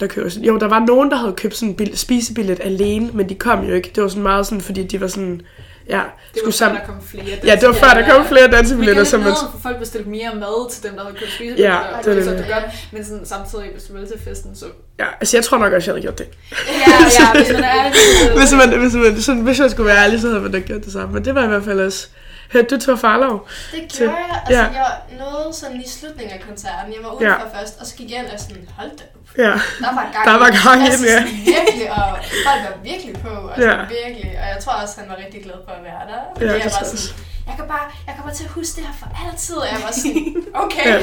der 0.00 0.06
køber 0.06 0.28
sådan, 0.28 0.44
jo, 0.44 0.58
der 0.58 0.68
var 0.68 0.78
nogen, 0.86 1.10
der 1.10 1.16
havde 1.16 1.32
købt 1.32 1.56
sådan 1.56 1.68
en 1.68 1.74
bil, 1.74 1.98
spisebillet 1.98 2.60
alene, 2.64 3.10
men 3.14 3.28
de 3.28 3.34
kom 3.34 3.64
jo 3.64 3.74
ikke, 3.74 3.90
det 3.94 4.02
var 4.02 4.08
sådan 4.08 4.22
meget 4.22 4.46
sådan, 4.46 4.60
fordi 4.60 4.82
de 4.86 5.00
var 5.00 5.06
sådan, 5.06 5.42
ja, 5.88 5.94
Det 5.94 6.02
var 6.02 6.38
skulle 6.38 6.52
før, 6.52 6.56
sammen, 6.56 6.80
der 6.80 6.86
kom 6.86 7.02
flere 7.02 7.24
ja, 7.44 7.56
det 7.60 7.68
var 7.68 7.74
før, 7.74 8.00
der 8.00 8.14
kom 8.14 8.26
flere 8.26 8.50
dansebilletter, 8.50 9.04
som 9.04 9.10
som 9.10 9.20
man, 9.20 9.34
for 9.52 9.58
folk 9.62 9.78
bestilte 9.78 10.08
mere 10.08 10.34
mad 10.34 10.70
til 10.70 10.82
dem, 10.82 10.92
der 10.92 11.02
havde 11.04 11.16
købt 11.18 11.32
spisebilletter. 11.32 11.96
Ja, 11.96 12.02
det 12.02 12.10
er 12.10 12.14
det. 12.14 12.24
så 12.24 12.30
det 12.30 12.46
godt. 12.52 12.64
Men 12.92 13.04
sådan, 13.04 13.26
samtidig, 13.26 13.64
hvis 13.72 13.82
du 13.82 13.92
vil 13.92 14.06
til 14.06 14.20
festen, 14.24 14.56
så... 14.56 14.64
ja, 14.98 15.06
altså 15.20 15.36
jeg 15.36 15.44
tror 15.44 15.58
nok 15.58 15.72
også, 15.72 15.90
jeg 15.90 15.94
havde 15.94 16.02
gjort 16.02 16.18
det. 16.18 16.28
Ja, 16.68 16.92
ja, 17.20 17.42
hvis 17.42 17.52
man 17.52 17.64
er 17.64 17.74
ærlig. 17.84 17.92
hvis, 18.40 18.52
man, 18.52 18.78
hvis, 18.80 18.94
man, 18.94 19.20
sådan, 19.20 19.42
hvis 19.42 19.58
jeg 19.60 19.70
skulle 19.70 19.86
være 19.86 20.04
ærlig, 20.04 20.20
så 20.20 20.28
havde 20.28 20.40
man 20.40 20.52
da 20.52 20.58
gjort 20.58 20.84
det 20.84 20.92
samme. 20.92 21.14
Men 21.14 21.24
det 21.24 21.34
var 21.34 21.44
i 21.44 21.48
hvert 21.48 21.64
fald 21.64 21.80
også... 21.80 22.08
Hørte 22.52 22.68
du 22.76 22.80
Thor 22.80 22.96
Farlov? 22.96 23.48
Det 23.72 23.88
Til- 23.88 23.98
gjorde 24.06 24.16
jeg. 24.28 24.40
Altså, 24.46 24.62
ja. 24.62 24.62
jeg 24.62 24.90
nåede 25.18 25.50
sådan 25.60 25.80
i 25.80 25.88
slutningen 25.88 26.32
af 26.38 26.40
koncerten. 26.48 26.88
Jeg 26.96 27.02
var 27.04 27.10
udenfor 27.10 27.48
først, 27.58 27.74
og 27.80 27.86
så 27.86 27.94
gik 27.98 28.10
jeg 28.10 28.18
ind 28.18 28.26
og 28.34 28.40
sådan, 28.40 28.68
hold 28.78 28.90
da 28.98 29.04
op. 29.16 29.38
Ja. 29.38 29.42
Der 29.84 29.92
var 29.98 30.06
gang 30.14 30.24
Der 30.30 30.36
var 30.44 30.50
gang 30.64 30.78
altså, 30.88 31.06
ja. 31.14 31.20
Virkelig, 31.54 31.86
og 31.98 32.08
folk 32.46 32.60
var 32.68 32.74
virkelig 32.90 33.14
på. 33.24 33.32
Altså, 33.48 33.68
Ja. 33.68 33.76
virkelig. 33.98 34.30
Og 34.42 34.46
jeg 34.54 34.58
tror 34.64 34.72
også, 34.82 34.94
han 35.00 35.08
var 35.12 35.16
rigtig 35.24 35.40
glad 35.46 35.58
for 35.66 35.72
at 35.78 35.82
være 35.88 36.02
der. 36.10 36.20
Fordi 36.32 36.44
Ja, 36.46 36.52
jeg 36.52 36.70
var 36.80 36.84
sådan, 36.92 37.16
jeg 37.48 37.54
kan 37.58 37.66
bare, 37.74 37.86
jeg 38.08 38.14
kommer 38.18 38.32
til 38.38 38.44
at 38.44 38.50
huske 38.58 38.72
det 38.76 38.84
her 38.88 38.94
for 39.02 39.08
altid. 39.26 39.56
Og 39.64 39.66
jeg 39.74 39.80
var 39.86 39.92
sådan, 40.00 40.36
okay. 40.64 40.86
Ja. 40.92 40.98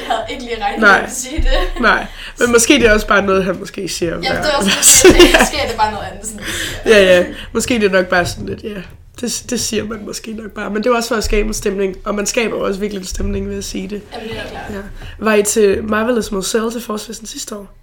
Jeg 0.00 0.06
havde 0.10 0.24
ikke 0.32 0.42
lige 0.48 0.58
regnet 0.64 0.80
med 0.80 0.88
at 0.88 1.12
sige 1.22 1.38
det. 1.48 1.58
Nej, 1.88 2.06
men 2.38 2.52
måske 2.52 2.72
det 2.80 2.86
er 2.88 2.92
også 2.98 3.06
bare 3.14 3.22
noget, 3.22 3.44
han 3.44 3.54
måske 3.62 3.88
siger. 3.88 4.10
Ja, 4.10 4.16
det 4.16 4.26
hver- 4.28 4.56
var 4.56 4.82
sådan, 4.82 5.16
det, 5.20 5.36
måske 5.40 5.56
er 5.64 5.68
det 5.68 5.76
bare 5.82 5.92
noget 5.92 6.06
andet, 6.10 6.24
sådan, 6.26 6.44
ja, 6.86 6.98
ja. 7.10 7.24
Måske 7.52 7.74
det 7.74 7.84
er 7.84 7.90
nok 7.98 8.06
bare 8.06 8.26
sådan 8.26 8.46
lidt, 8.46 8.62
ja. 8.64 8.80
Det, 9.20 9.44
det 9.50 9.60
siger 9.60 9.84
man 9.84 10.04
måske 10.04 10.32
nok 10.32 10.50
bare. 10.50 10.70
Men 10.70 10.84
det 10.84 10.90
er 10.90 10.94
også 10.94 11.08
for 11.08 11.16
at 11.16 11.24
skabe 11.24 11.48
en 11.48 11.54
stemning. 11.54 11.96
Og 12.04 12.14
man 12.14 12.26
skaber 12.26 12.56
også 12.56 12.80
virkelig 12.80 13.00
en 13.00 13.06
stemning 13.06 13.48
ved 13.48 13.58
at 13.58 13.64
sige 13.64 13.88
det. 13.88 14.02
Jamen, 14.12 14.28
det 14.28 14.38
er 14.38 14.42
klart. 14.50 14.70
Ja. 14.70 14.80
Var 15.18 15.34
I 15.34 15.42
til 15.42 15.84
Marvelous 15.84 16.32
Moselle 16.32 16.70
til 16.72 16.80
Forsfesten 16.80 17.26
sidste 17.26 17.56
år? 17.56 17.76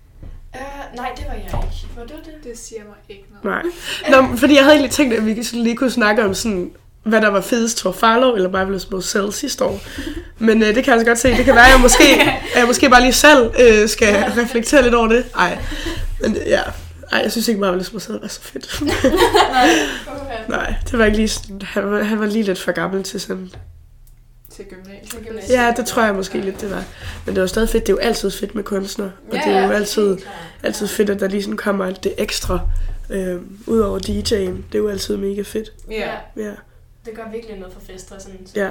Øh, 0.55 0.61
nej, 0.95 1.09
det 1.17 1.25
var 1.27 1.33
jeg 1.33 1.43
ikke. 1.43 1.57
Var 1.95 2.03
du 2.03 2.13
det? 2.25 2.43
Det 2.43 2.59
siger 2.59 2.81
mig 2.81 2.95
ikke 3.09 3.25
noget. 3.43 3.63
Nej. 4.09 4.21
Nå, 4.21 4.37
fordi 4.37 4.55
jeg 4.55 4.63
havde 4.63 4.75
egentlig 4.75 4.91
tænkt, 4.91 5.13
at 5.13 5.25
vi 5.25 5.43
sådan 5.43 5.63
lige 5.63 5.75
kunne 5.75 5.91
snakke 5.91 6.25
om 6.25 6.33
sådan, 6.33 6.71
hvad 7.03 7.21
der 7.21 7.27
var 7.27 7.41
fedest, 7.41 7.77
Thor 7.77 7.91
Farlow 7.91 8.35
eller 8.35 8.49
Marvelous 8.49 8.89
Moselle 8.89 9.33
sidste 9.33 9.63
år. 9.65 9.81
Men 10.39 10.61
øh, 10.63 10.67
det 10.67 10.75
kan 10.75 10.85
jeg 10.85 10.93
altså 10.93 11.05
godt 11.05 11.19
se. 11.19 11.37
Det 11.37 11.45
kan 11.45 11.55
være, 11.55 11.65
at 11.65 11.71
jeg 11.71 11.79
måske, 11.81 12.21
at 12.53 12.59
jeg 12.59 12.67
måske 12.67 12.89
bare 12.89 13.01
lige 13.01 13.13
selv 13.13 13.51
øh, 13.59 13.89
skal 13.89 14.15
reflektere 14.15 14.83
lidt 14.83 14.93
over 14.93 15.07
det. 15.07 15.25
Ej, 15.35 15.57
men 16.21 16.37
ja. 16.45 16.61
Ej, 17.11 17.19
jeg 17.23 17.31
synes 17.31 17.47
ikke, 17.47 17.61
Marvelous 17.61 17.93
Moselle 17.93 18.21
var 18.21 18.27
så 18.27 18.41
fedt. 18.41 18.81
Nej. 18.85 19.69
Nej, 20.51 20.75
det 20.91 20.99
var 20.99 21.05
ikke 21.05 21.17
lige 21.17 21.27
sådan, 21.27 21.61
han 21.61 21.91
var, 21.91 22.03
han 22.03 22.19
var 22.19 22.25
lige 22.25 22.43
lidt 22.43 22.59
for 22.59 22.71
gammel 22.71 23.03
til 23.03 23.21
sådan. 23.21 23.49
Til 24.49 24.65
gymnasiet. 24.65 25.49
Ja, 25.57 25.73
det 25.77 25.85
tror 25.85 26.03
jeg 26.03 26.15
måske 26.15 26.41
lidt, 26.41 26.61
det 26.61 26.71
var. 26.71 26.83
Men 27.25 27.35
det 27.35 27.41
var 27.41 27.47
stadig 27.47 27.69
fedt. 27.69 27.87
Det 27.87 27.93
er 27.93 27.97
jo 27.97 27.99
altid 27.99 28.31
fedt 28.31 28.55
med 28.55 28.63
kunstnere. 28.63 29.11
Og 29.27 29.33
det 29.33 29.47
er 29.47 29.65
jo 29.65 29.71
altid, 29.71 30.17
altid 30.63 30.87
fedt, 30.87 31.09
at 31.09 31.19
der 31.19 31.27
lige 31.27 31.43
sådan 31.43 31.57
kommer 31.57 31.85
alt 31.85 32.03
det 32.03 32.13
ekstra. 32.17 32.59
Øh, 33.09 33.41
Udover 33.67 33.99
DJ'en. 33.99 34.31
Det 34.71 34.73
er 34.73 34.77
jo 34.79 34.87
altid 34.89 35.17
mega 35.17 35.41
fedt. 35.41 35.71
Ja. 35.89 36.11
Ja, 36.37 36.51
Det 37.05 37.13
gør 37.15 37.31
virkelig 37.31 37.59
noget 37.59 37.73
for 37.73 37.81
fester, 37.93 38.15
sådan, 38.19 38.47
så 38.47 38.53
ja. 38.55 38.69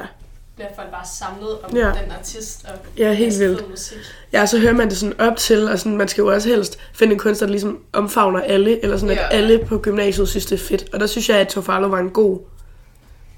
Bliver 0.60 0.74
folk 0.76 0.90
bare 0.90 1.06
samlet 1.18 1.58
om 1.62 1.76
Ja. 1.76 1.86
den 1.86 2.12
artist 2.18 2.64
og 2.64 2.70
Ja, 2.98 3.12
helt 3.12 3.38
vildt. 3.38 3.70
musik. 3.70 3.98
Ja, 4.32 4.46
så 4.46 4.58
hører 4.58 4.72
man 4.72 4.88
det 4.88 4.96
sådan 4.96 5.20
op 5.20 5.36
til, 5.36 5.68
og 5.68 5.78
sådan, 5.78 5.96
man 5.96 6.08
skal 6.08 6.22
jo 6.22 6.32
også 6.32 6.48
helst 6.48 6.78
finde 6.94 7.12
en 7.12 7.18
kunstner, 7.18 7.46
der 7.46 7.50
ligesom 7.52 7.78
omfavner 7.92 8.40
alle, 8.40 8.82
eller 8.82 8.96
sådan, 8.96 9.10
at 9.10 9.16
Ja. 9.16 9.28
alle 9.28 9.64
på 9.66 9.78
gymnasiet 9.78 10.28
synes, 10.28 10.46
det 10.46 10.60
er 10.60 10.64
fedt. 10.64 10.84
Og 10.94 11.00
der 11.00 11.06
synes 11.06 11.28
jeg, 11.28 11.38
at 11.38 11.48
Tofalo 11.48 11.86
var 11.88 11.98
en 11.98 12.10
god, 12.10 12.38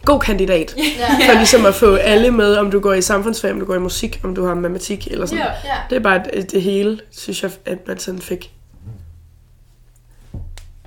god 0.05 0.21
kandidat. 0.21 0.75
Ja, 0.77 0.83
For 1.31 1.35
ligesom 1.39 1.67
at 1.67 1.75
få 1.75 1.95
alle 1.95 2.31
med, 2.31 2.57
om 2.57 2.71
du 2.71 2.81
går 2.81 2.93
i 2.93 3.03
samfundsfag, 3.03 3.53
om 3.53 3.59
du 3.61 3.67
går 3.67 3.75
i 3.75 3.79
musik, 3.79 4.21
om 4.25 4.35
du 4.35 4.45
har 4.47 4.55
matematik, 4.55 5.09
eller 5.11 5.27
sådan. 5.27 5.45
Ja. 5.45 5.51
ja. 5.65 5.77
Det 5.91 5.97
er 5.97 6.01
bare 6.01 6.23
det, 6.35 6.53
det 6.53 6.63
hele, 6.63 7.01
synes 7.11 7.43
jeg, 7.43 7.51
at 7.67 7.79
man 7.89 7.99
sådan 7.99 8.21
fik, 8.21 8.53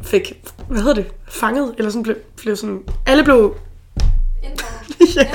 fik, 0.01 0.43
hvad 0.67 0.77
hedder 0.79 0.93
det, 0.93 1.05
fanget, 1.27 1.75
eller 1.77 1.91
sådan 1.91 2.03
blev, 2.03 2.15
blev 2.37 2.55
sådan, 2.55 2.79
alle 3.05 3.23
blev, 3.23 3.55
Inddraget. 4.43 4.74
Ja, 5.15 5.27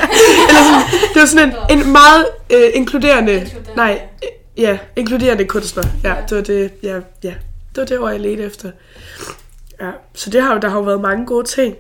eller 0.49 0.63
sådan, 0.63 1.09
det 1.15 1.21
var 1.21 1.27
sådan 1.27 1.55
en, 1.71 1.79
en 1.79 1.93
meget 1.93 2.27
øh, 2.51 2.71
inkluderende, 2.75 3.33
Inkluderende. 3.33 3.77
nej, 3.77 4.03
øh, 4.23 4.29
ja, 4.63 4.79
inkluderende 4.97 5.45
kunstner. 5.45 5.83
Ja, 6.05 6.15
det 6.29 6.37
var 6.37 6.43
det, 6.43 6.71
ja, 6.83 6.95
ja. 7.23 7.35
det 7.75 7.77
var 7.77 7.85
det 7.85 7.99
ord, 7.99 8.11
jeg 8.11 8.21
ledte 8.21 8.43
efter. 8.43 8.71
Ja, 9.81 9.91
så 10.15 10.31
det 10.31 10.43
har 10.43 10.55
jo, 10.55 10.61
der 10.61 10.69
har 10.69 10.77
jo 10.77 10.83
været 10.85 11.01
mange 11.01 11.27
gode 11.27 11.47
ting 11.47 11.77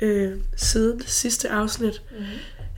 øh, 0.00 0.32
siden 0.56 0.98
det 0.98 1.10
sidste 1.10 1.48
afsnit, 1.50 2.02
Mm. 2.10 2.24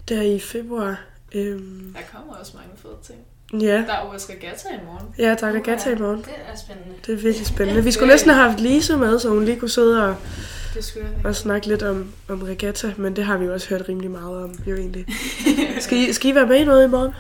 der 0.09 0.23
i 0.23 0.41
februar. 0.41 1.01
Øh, 1.35 1.43
Der 1.45 2.01
kommer 2.15 2.35
også 2.41 2.53
mange 2.55 2.71
fede 2.83 2.95
ting. 3.07 3.63
ja, 3.63 3.77
Der 3.77 3.93
er 3.93 4.15
OS 4.15 4.27
Regatta 4.31 4.69
i 4.69 4.85
morgen. 4.87 5.07
ja, 5.19 5.35
der 5.41 5.47
er 5.47 5.53
regatta 5.53 5.91
i 5.91 5.95
morgen. 5.99 6.19
Det 6.19 6.29
er 6.53 6.57
spændende. 6.65 6.95
Det 7.07 7.13
er 7.13 7.17
virkelig 7.17 7.47
spændende. 7.47 7.85
Vi 7.85 7.93
skulle 7.93 8.09
næsten 8.13 8.31
have 8.31 8.49
haft 8.51 8.61
Lise 8.61 8.97
med, 8.97 9.19
så 9.19 9.29
hun 9.29 9.45
lige 9.45 9.57
kunne 9.61 9.71
sidde 9.71 10.05
og, 10.09 10.17
Det 10.77 10.85
skulle 10.85 11.07
jeg 11.17 11.27
og 11.27 11.37
snakke 11.37 11.67
lidt 11.67 11.83
om, 11.83 12.13
om 12.29 12.43
regatta, 12.43 12.93
men 12.97 13.17
det 13.17 13.25
har 13.25 13.37
vi 13.37 13.45
jo 13.45 13.53
også 13.53 13.69
hørt 13.69 13.83
rimelig 13.89 14.11
meget 14.11 14.45
om, 14.45 14.51
jo 14.67 14.77
egentlig. 14.77 15.07
Skal 15.81 15.99
I, 15.99 16.13
skal 16.13 16.31
I 16.31 16.35
være 16.35 16.47
med 16.47 16.57
i 16.57 16.65
noget 16.65 16.85
i 16.85 16.89
morgen? 16.89 17.13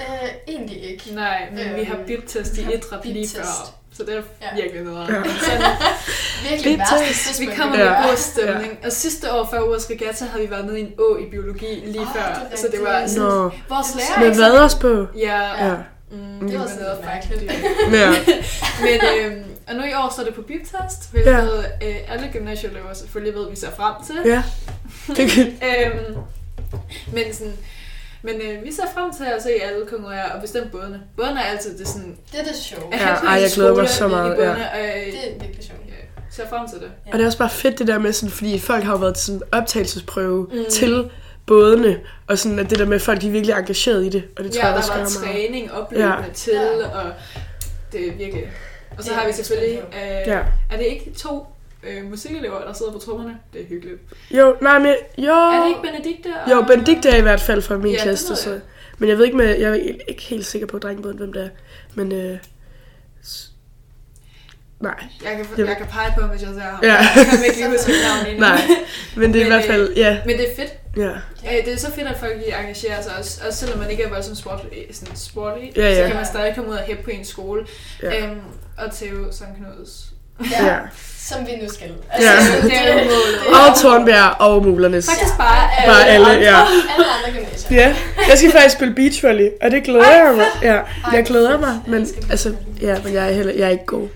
Øh, 0.00 0.28
egentlig 0.48 0.90
ikke. 0.90 1.10
Nej, 1.14 1.48
men 1.50 1.58
Øh, 1.70 1.76
vi 1.76 1.84
har 1.84 1.96
bip-test 2.06 2.56
vi 2.56 2.62
i 2.62 2.74
idræt 2.74 3.04
lige 3.04 3.28
før. 3.36 3.42
Så 3.96 4.02
det 4.02 4.16
er 4.16 4.22
Ja. 4.42 4.62
virkelig 4.62 4.82
noget. 4.84 5.08
Ja. 5.08 5.14
Ja. 5.14 5.22
Virkelig 6.50 6.78
værste. 6.78 7.40
Vi 7.40 7.46
kommer 7.56 7.78
Ja. 7.78 7.84
med 7.90 8.08
god 8.08 8.16
stemning. 8.16 8.78
Og 8.84 8.92
sidste 8.92 9.32
år 9.32 9.48
før 9.50 9.60
OS 9.60 9.90
Regatta 9.90 10.24
havde 10.24 10.44
vi 10.44 10.50
været 10.50 10.64
nede 10.64 10.78
i 10.78 10.82
en 10.82 10.92
å 10.98 11.16
i 11.16 11.30
biologi 11.30 11.82
lige 11.86 12.00
Åh, 12.00 12.06
før. 12.14 12.46
det 12.50 12.58
Så 12.58 12.66
det 12.72 12.80
var 12.82 13.06
sådan, 13.06 13.22
Nå, 13.22 13.50
vores 13.68 13.94
lærer 14.18 14.50
med 14.50 14.58
også 14.58 14.78
på? 14.80 15.06
Ja, 15.16 15.66
Ja. 15.66 15.74
Mm, 16.10 16.48
Det 16.48 16.52
var 16.58 16.64
var 16.64 16.68
sådan 16.68 16.82
noget 16.82 16.98
lidt 16.98 17.06
mærkeligt. 17.06 17.52
Ja. 17.92 18.10
Men 18.86 19.00
øh, 19.32 19.44
og 19.68 19.74
nu 19.74 19.82
i 19.82 19.94
år 19.94 20.10
står 20.12 20.24
det 20.24 20.34
på 20.34 20.42
biptest, 20.42 21.10
hvilket 21.12 21.30
ja. 21.80 21.88
øh, 21.88 21.96
alle 22.12 22.28
gymnasieelever 22.32 22.92
selvfølgelig 22.94 23.34
ved, 23.34 23.50
vi 23.50 23.56
ser 23.56 23.70
frem 23.70 23.94
til. 24.06 24.30
Ja. 24.30 24.42
Det 25.16 25.30
kan, 25.30 25.46
Øhm, 25.46 26.14
men 27.12 27.34
sådan, 27.34 27.52
men 28.22 28.34
øh, 28.40 28.64
vi 28.64 28.72
ser 28.72 28.82
frem 28.94 29.12
til 29.16 29.24
at 29.36 29.42
se 29.42 29.50
alle 29.62 29.86
konkurrere, 29.86 30.32
og 30.32 30.40
bestemt 30.40 30.72
bådene. 30.72 31.00
Bådene 31.16 31.40
er 31.40 31.44
altid 31.44 31.78
det 31.78 31.88
sådan... 31.88 32.16
Det 32.32 32.40
er 32.40 32.44
det 32.44 32.56
sjove. 32.56 32.82
Ja, 32.92 32.98
ej, 33.28 33.32
jeg 33.40 33.50
glæder 33.54 33.74
mig 33.74 33.88
så 33.88 34.08
meget, 34.08 34.36
bådene, 34.36 34.52
ja. 34.74 34.78
Og, 34.80 34.96
øh, 34.98 35.06
Det 35.12 35.30
er 35.30 35.40
virkelig 35.40 35.64
sjovt. 35.64 35.80
ja, 35.88 35.94
ser 36.30 36.48
frem 36.48 36.68
til 36.68 36.78
det. 36.80 36.90
Og 37.06 37.12
det 37.12 37.20
er 37.22 37.26
også 37.26 37.38
bare 37.38 37.50
fedt 37.50 37.78
det 37.78 37.86
der 37.86 37.98
med, 37.98 38.12
sådan, 38.12 38.30
fordi 38.30 38.58
folk 38.58 38.84
har 38.84 38.92
jo 38.92 38.98
været 38.98 39.14
til 39.14 39.24
sådan 39.26 39.36
en 39.36 39.42
optagelsesprøve 39.52 40.46
Mm. 40.52 40.58
til 40.70 41.10
bådene, 41.46 42.00
og 42.26 42.38
sådan 42.38 42.58
at 42.58 42.70
det 42.70 42.78
der 42.78 42.86
med, 42.86 42.94
at 42.96 43.02
folk 43.02 43.20
de 43.20 43.26
er 43.26 43.30
virkelig 43.30 43.54
engageret 43.54 44.04
i 44.04 44.08
det, 44.08 44.24
og 44.38 44.44
det 44.44 44.52
tror 44.52 44.60
ja, 44.60 44.66
jeg 44.66 44.76
der 44.76 44.88
var 44.88 44.88
gør 44.88 44.96
meget. 44.96 45.08
træning 45.12 45.72
opløbende 45.72 46.12
Ja. 46.12 46.32
til, 46.34 46.52
Ja. 46.52 46.88
og 47.00 47.10
det 47.92 48.08
er 48.08 48.12
virkelig... 48.12 48.50
Og 48.98 49.04
så 49.04 49.14
har 49.14 49.26
vi 49.26 49.32
selvfølgelig... 49.32 49.78
Øh, 49.78 50.00
Ja. 50.26 50.38
Er 50.72 50.76
det 50.76 50.84
ikke 50.86 51.10
to 51.18 51.46
øh, 51.82 52.10
musikelever, 52.10 52.64
der 52.64 52.72
sidder 52.72 52.92
på 52.92 52.98
trommerne? 52.98 53.38
Det 53.52 53.60
er 53.60 53.64
hyggeligt. 53.66 54.00
Jo, 54.30 54.56
nej, 54.62 54.78
men 54.78 54.94
jo... 55.18 55.32
Er 55.32 55.60
det 55.62 55.68
ikke 55.68 55.80
Benedikte? 55.82 56.28
Og... 56.44 56.50
Jo, 56.50 56.62
Benedikte 56.62 57.08
er 57.08 57.16
i 57.16 57.20
hvert 57.20 57.40
fald 57.40 57.62
fra 57.62 57.76
min 57.76 57.92
Ja, 57.92 58.02
klasse, 58.02 58.36
så. 58.36 58.50
jeg. 58.50 58.60
Men 58.98 59.08
jeg 59.08 59.18
ved 59.18 59.24
ikke, 59.24 59.36
med, 59.36 59.58
jeg 59.58 59.70
er 59.70 59.74
ikke 60.08 60.22
helt 60.22 60.46
sikker 60.46 60.66
på 60.66 60.78
drengebåden, 60.78 61.18
hvem 61.18 61.32
det 61.32 61.42
er. 61.44 61.48
Men, 61.94 62.12
øh, 62.12 62.38
nej, 64.80 64.94
Jeg 65.24 65.36
kan, 65.36 65.46
Jeg- 65.58 65.66
jeg 65.66 65.76
kan 65.76 65.86
pege 65.86 66.12
på 66.20 66.26
hvis 66.26 66.42
jeg 66.42 66.50
ser 66.54 66.60
ham. 66.60 66.78
Ja. 66.82 66.94
Jeg 66.94 67.26
kan 67.30 67.44
ikke 67.44 67.56
lige 67.56 67.70
huske 67.70 67.90
mit 67.90 68.00
navn 68.08 68.26
endnu. 68.26 68.40
nej. 68.46 68.60
Men 69.16 69.32
det 69.32 69.40
er 69.40 69.46
i 69.46 69.48
Men, 69.48 69.52
hvert 69.58 69.64
fald, 69.70 69.92
ja, 69.96 70.18
Men 70.26 70.36
det 70.38 70.50
er 70.52 70.56
fedt. 70.56 70.72
Ja. 70.96 71.10
Øh, 71.10 71.64
Det 71.64 71.72
er 71.72 71.78
så 71.78 71.92
fedt, 71.94 72.08
at 72.08 72.16
folk 72.20 72.32
lige 72.36 72.56
engagerer 72.60 73.02
sig, 73.02 73.12
også, 73.18 73.40
også 73.46 73.58
selvom 73.58 73.78
man 73.78 73.90
ikke 73.90 74.02
er 74.02 74.08
voldsomt 74.08 74.38
sport, 74.38 74.60
sådan 74.92 75.16
sporty, 75.16 75.64
Ja, 75.76 75.94
så 75.94 76.00
ja. 76.00 76.06
kan 76.06 76.16
man 76.16 76.26
stadig 76.26 76.54
komme 76.54 76.70
ud 76.70 76.74
og 76.76 76.82
hæppe 76.82 77.02
på 77.04 77.10
en 77.10 77.24
skole. 77.24 77.66
Ja. 78.02 78.18
Øhm, 78.26 78.40
og 78.78 78.92
Theo 78.94 79.32
Sankt 79.32 79.56
Knuds. 79.56 80.04
Ja, 80.52 80.66
ja. 80.66 80.78
som 81.18 81.46
vi 81.46 81.52
nu 81.62 81.68
skal. 81.74 81.88
Ja. 82.20 82.32
Det 82.62 82.76
er 82.76 82.92
jo 82.92 83.04
målet. 83.04 83.38
Og 83.70 83.80
Tornbjerg 83.82 84.40
og 84.40 84.62
Mulernes. 84.64 85.06
Faktisk 85.10 85.36
bare 85.38 85.68
Bare 85.86 86.06
alle, 86.08 86.28
ja. 86.28 86.36
Alle 86.60 87.06
andre 87.16 87.40
gymnasier. 87.40 87.78
Ja, 87.80 87.96
jeg 88.28 88.38
skal 88.38 88.50
faktisk 88.50 88.74
spille 88.74 88.94
beachvolley, 88.94 89.48
og 89.62 89.70
det 89.70 89.82
glæder 89.84 90.10
jeg 90.24 90.34
mig. 90.36 90.46
Ja, 90.62 90.80
jeg 91.16 91.24
glæder 91.24 91.58
mig, 91.60 91.80
men 91.86 92.06
altså, 92.30 92.54
ja, 92.80 92.96
men 93.04 93.14
jeg 93.14 93.28
er, 93.28 93.32
heller, 93.32 93.52
jeg 93.52 93.66
er 93.66 93.70
ikke 93.70 93.86
god. 93.86 94.08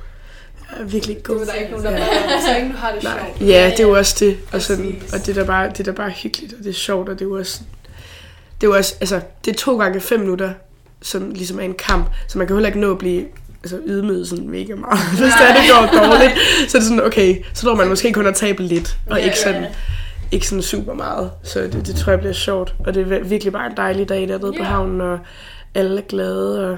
Jeg 0.72 0.80
er 0.80 0.84
virkelig 0.84 1.16
ikke 1.16 1.26
Det 1.32 1.36
god. 1.36 1.40
er 1.40 1.44
der 1.44 1.52
ikke 1.52 1.70
nogen, 1.70 1.84
der 1.86 1.90
Ja. 1.92 1.98
ja. 1.98 2.40
Så 2.46 2.56
ikke 2.56 2.68
du 2.72 2.76
har 2.76 2.92
det 2.92 3.02
Nej. 3.02 3.12
sjovt. 3.36 3.48
Ja, 3.50 3.70
det 3.70 3.80
er 3.80 3.84
jo 3.84 3.96
også 3.98 4.16
det. 4.20 4.36
Og, 4.52 4.62
sådan, 4.62 5.02
og 5.12 5.18
det, 5.18 5.28
er 5.28 5.34
da 5.40 5.46
bare, 5.46 5.68
det 5.68 5.80
er 5.80 5.84
da 5.84 5.90
bare 5.92 6.10
hyggeligt, 6.10 6.52
og 6.52 6.58
det 6.64 6.70
er 6.70 6.74
sjovt, 6.74 7.08
og 7.08 7.14
det 7.18 7.24
er 7.24 7.28
jo 7.28 7.36
også... 7.38 7.60
Det 8.60 8.66
er 8.66 8.70
jo 8.70 8.76
også, 8.76 8.94
altså, 9.00 9.20
det 9.44 9.50
er 9.50 9.58
to 9.58 9.78
gange 9.78 10.00
fem 10.00 10.20
minutter, 10.20 10.50
som 11.02 11.30
ligesom 11.30 11.58
er 11.58 11.62
en 11.64 11.74
kamp, 11.74 12.06
så 12.28 12.38
man 12.38 12.46
kan 12.46 12.56
heller 12.56 12.68
ikke 12.68 12.80
nå 12.80 12.90
at 12.90 12.98
blive 12.98 13.24
altså, 13.62 13.78
ydmyget 13.86 14.28
sådan 14.28 14.48
mega 14.50 14.74
meget. 14.74 14.98
Hvis 15.18 15.18
det 15.20 15.48
er, 15.48 15.54
det 15.54 15.70
går 15.70 15.98
dårligt, 16.02 16.32
så 16.70 16.78
er 16.78 16.80
det 16.80 16.88
sådan, 16.88 17.02
okay, 17.04 17.36
så 17.54 17.66
når 17.66 17.74
man 17.74 17.88
måske 17.88 18.12
kun 18.12 18.26
at 18.26 18.34
tabe 18.34 18.62
lidt, 18.62 18.96
og 19.10 19.20
ikke 19.20 19.38
sådan, 19.38 19.64
ikke 20.32 20.46
sådan 20.48 20.62
super 20.62 20.94
meget. 20.94 21.30
Så 21.42 21.60
det, 21.60 21.86
det 21.86 21.96
tror 21.96 22.12
jeg 22.12 22.18
bliver 22.20 22.32
sjovt. 22.34 22.74
Og 22.86 22.94
det 22.94 23.12
er 23.12 23.24
virkelig 23.24 23.52
bare 23.52 23.66
en 23.66 23.76
dejlig 23.76 24.08
dag 24.08 24.20
dernede 24.28 24.52
på 24.52 24.58
Ja. 24.58 24.64
havnen, 24.64 25.00
og 25.00 25.18
alle 25.74 25.98
er 25.98 26.04
glade, 26.08 26.70
og, 26.70 26.76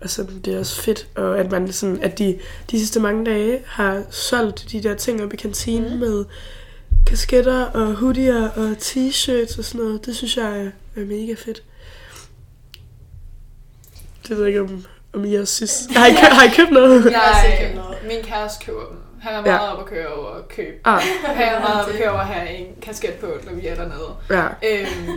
og 0.00 0.10
så 0.10 0.26
det 0.44 0.54
er 0.54 0.58
også 0.58 0.82
fedt, 0.82 1.06
og 1.16 1.38
at 1.38 1.50
man 1.50 1.72
sådan, 1.72 2.02
at 2.02 2.18
de, 2.18 2.38
de 2.70 2.78
sidste 2.78 3.00
mange 3.00 3.24
dage 3.24 3.60
har 3.66 4.02
solgt 4.10 4.66
de 4.72 4.82
der 4.82 4.94
ting 4.94 5.22
op 5.24 5.32
i 5.32 5.36
kantinen 5.36 5.92
mm. 5.94 5.98
med 6.00 6.24
kasketter 7.06 7.64
og 7.64 7.94
hoodier 7.94 8.48
og 8.48 8.70
t-shirts 8.72 9.58
og 9.58 9.64
sådan 9.64 9.80
noget. 9.80 10.06
Det 10.06 10.16
synes 10.16 10.36
jeg 10.36 10.58
er, 10.60 10.70
er 10.96 11.04
mega 11.04 11.34
fedt. 11.38 11.62
Det 14.28 14.36
ved 14.36 14.38
jeg 14.38 14.48
ikke, 14.48 14.60
om, 14.60 14.84
om 15.12 15.24
I 15.24 15.34
også 15.34 15.54
synes. 15.56 15.88
Har 15.96 16.06
I, 16.06 16.10
kø- 16.10 16.16
har 16.34 16.44
I 16.44 16.50
købt 16.56 16.70
noget? 16.70 17.04
Jeg 17.10 17.18
har 17.18 17.34
også 17.34 17.46
ikke 17.46 17.58
Jeg, 17.58 17.66
købt 17.72 17.76
noget. 17.84 17.98
min 18.08 18.22
kæreste 18.24 18.64
køber 18.66 18.80
dem. 18.88 18.96
Han 19.20 19.32
er 19.32 19.36
Ja. 19.36 19.42
meget 19.56 19.70
op 19.72 19.78
at 19.80 19.86
køre 19.86 20.06
over 20.06 20.30
at 20.30 20.48
købe. 20.48 20.76
Ah, 20.84 21.00
Han 21.24 21.48
er 21.54 21.60
meget 21.60 21.82
op 21.84 21.88
at 21.90 21.96
køre 22.00 22.10
over 22.10 22.20
at 22.20 22.26
have 22.26 22.50
en 22.56 22.66
kasket 22.82 23.10
på, 23.12 23.26
når 23.46 23.52
vi 23.54 23.66
er 23.66 23.74
dernede. 23.74 24.14
ja. 24.30 24.46
Øhm, 24.46 25.10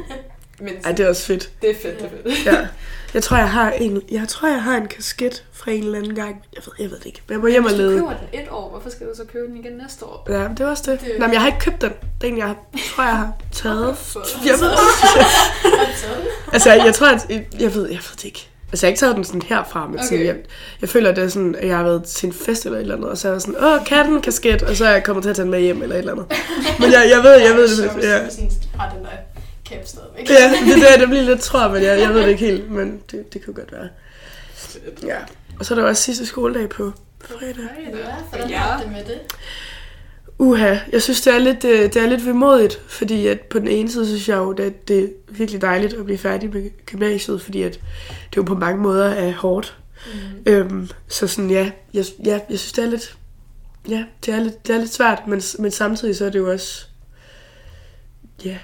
men 0.59 0.73
Ej, 0.83 0.91
det 0.91 1.05
er 1.05 1.09
også 1.09 1.25
fedt. 1.25 1.51
det 1.61 1.69
er 1.69 1.75
fedt, 1.81 1.99
det 1.99 2.05
er 2.05 2.09
fedt. 2.35 2.45
Ja. 2.45 2.67
Jeg 3.13 3.23
tror, 3.23 3.37
jeg 3.37 3.49
har 3.49 3.71
en, 3.71 4.01
jeg 4.11 4.27
tror, 4.27 4.47
jeg 4.47 4.63
har 4.63 4.77
en 4.77 4.87
kasket 4.87 5.43
fra 5.53 5.71
en 5.71 5.83
eller 5.83 5.97
anden 5.97 6.15
gang. 6.15 6.35
Jeg 6.55 6.63
ved, 6.65 6.73
jeg 6.79 6.91
ved 6.91 6.97
det 6.97 7.05
ikke. 7.05 7.21
Men 7.27 7.33
jeg 7.33 7.41
må 7.41 7.47
hjem 7.47 7.63
og 7.65 7.69
Hvis 7.69 7.79
du 7.79 7.85
lede. 7.85 7.95
køber 7.99 8.09
den 8.31 8.39
et 8.41 8.47
år, 8.51 8.69
hvorfor 8.69 8.89
skal 8.89 9.07
du 9.07 9.11
så 9.15 9.23
købe 9.33 9.47
den 9.47 9.57
igen 9.57 9.71
næste 9.71 10.05
år? 10.05 10.25
Ja, 10.29 10.47
det 10.57 10.59
var 10.65 10.71
også 10.71 10.91
det. 10.91 10.99
Det- 11.01 11.09
Nej, 11.19 11.27
men 11.27 11.33
jeg 11.33 11.41
har 11.41 11.47
ikke 11.47 11.59
købt 11.59 11.81
den. 11.81 11.91
Det 12.21 12.27
er 12.27 12.31
en, 12.31 12.37
jeg 12.37 12.45
har, 12.47 12.55
tror, 12.95 13.03
jeg 13.03 13.17
har 13.17 13.31
taget. 13.51 13.95
Jeg 14.45 14.53
ved, 14.53 14.71
Sådan. 15.95 16.21
altså, 16.53 16.71
jeg 16.73 16.95
tror, 16.95 17.07
at, 17.07 17.25
jeg 17.59 17.75
ved, 17.75 17.89
jeg 17.89 17.97
ved 17.97 18.15
det 18.15 18.23
ikke. 18.25 18.47
Altså, 18.71 18.85
jeg 18.85 18.89
har 18.89 18.91
ikke 18.91 18.99
taget 18.99 19.15
den 19.15 19.23
sådan 19.23 19.41
herfra, 19.41 19.87
men 19.87 19.95
okay. 19.95 20.03
sådan, 20.05 20.25
jeg, 20.25 20.35
jeg 20.81 20.89
føler, 20.89 21.11
det 21.11 21.23
er 21.23 21.27
sådan, 21.27 21.55
at 21.55 21.67
jeg 21.67 21.77
har 21.77 21.83
været 21.83 22.03
til 22.03 22.27
en 22.27 22.33
fest 22.33 22.65
eller 22.65 22.77
et 22.77 22.81
eller 22.81 22.95
andet, 22.95 23.09
og 23.09 23.17
så 23.17 23.27
er 23.27 23.31
jeg 23.31 23.41
sådan, 23.41 23.63
åh, 23.63 23.85
katten, 23.85 24.21
kasket, 24.21 24.61
og 24.63 24.75
så 24.75 24.85
er 24.85 24.91
jeg 24.91 25.03
kommet 25.03 25.23
til 25.23 25.29
at 25.29 25.35
tage 25.35 25.43
den 25.43 25.51
med 25.51 25.59
hjem 25.61 25.81
eller 25.81 25.95
et 25.95 25.99
eller 25.99 26.11
andet. 26.11 26.25
Men 26.79 26.91
jeg, 26.91 27.09
jeg 27.15 27.23
ved, 27.23 27.31
jeg 27.31 27.55
ved 27.55 27.77
det. 27.77 28.03
Ja. 28.03 28.29
sådan 28.29 28.51
har 28.75 28.93
den 28.95 29.03
der 29.03 29.09
kæp 29.71 29.87
stadigvæk. 29.87 30.29
Ja, 30.29 30.51
det 30.75 30.93
er 30.93 30.99
det, 30.99 31.07
bliver 31.09 31.23
lidt 31.23 31.41
tror, 31.41 31.67
men 31.67 31.83
jeg, 31.83 31.99
jeg 31.99 32.09
ved 32.13 32.21
det 32.21 32.29
ikke 32.29 32.45
helt, 32.45 32.71
men 32.71 33.01
det, 33.11 33.33
det 33.33 33.45
kunne 33.45 33.53
godt 33.53 33.71
være. 33.71 33.89
Ja. 35.03 35.17
Og 35.59 35.65
så 35.65 35.73
er 35.73 35.79
der 35.79 35.85
også 35.85 36.03
sidste 36.03 36.25
skoledag 36.25 36.69
på 36.69 36.91
fredag. 37.19 37.55
Ja, 37.93 37.99
hvordan 38.29 38.49
Ja. 38.49 38.57
har 38.57 38.81
det 38.83 38.91
med 38.91 39.03
det? 39.03 39.19
Uha, 40.37 40.75
jeg 40.91 41.01
synes, 41.01 41.21
det 41.21 41.33
er 41.33 41.39
lidt, 41.39 41.65
øh, 41.65 41.81
det 41.93 41.95
er 41.95 42.07
lidt 42.07 42.25
vemodigt, 42.25 42.81
fordi 42.87 43.27
at 43.27 43.41
på 43.41 43.59
den 43.59 43.67
ene 43.67 43.91
side 43.91 44.07
synes 44.07 44.29
jeg 44.29 44.37
jo, 44.37 44.51
at 44.51 44.87
det 44.87 45.03
er 45.03 45.07
virkelig 45.29 45.61
dejligt 45.61 45.93
at 45.93 46.05
blive 46.05 46.17
færdig 46.17 46.53
med 46.53 46.69
gymnasiet, 46.85 47.41
fordi 47.41 47.61
at 47.61 47.73
det 48.29 48.37
jo 48.37 48.43
på 48.43 48.55
mange 48.55 48.81
måder 48.81 49.05
er 49.05 49.31
hårdt. 49.33 49.77
Mm. 50.05 50.51
Øhm, 50.51 50.89
så 51.07 51.27
sådan, 51.27 51.51
ja, 51.51 51.71
jeg, 51.93 52.05
ja, 52.25 52.39
jeg 52.49 52.59
synes, 52.59 52.71
det 52.73 52.83
er 52.83 52.89
lidt, 52.89 53.17
ja, 53.89 54.03
det 54.25 54.33
er 54.33 54.39
lidt, 54.39 54.67
det 54.67 54.75
er 54.75 54.79
lidt 54.79 54.93
svært, 54.93 55.27
men, 55.27 55.41
men 55.59 55.71
samtidig 55.71 56.15
så 56.15 56.25
er 56.25 56.29
det 56.29 56.39
jo 56.39 56.51
også, 56.51 56.85
ja, 58.45 58.57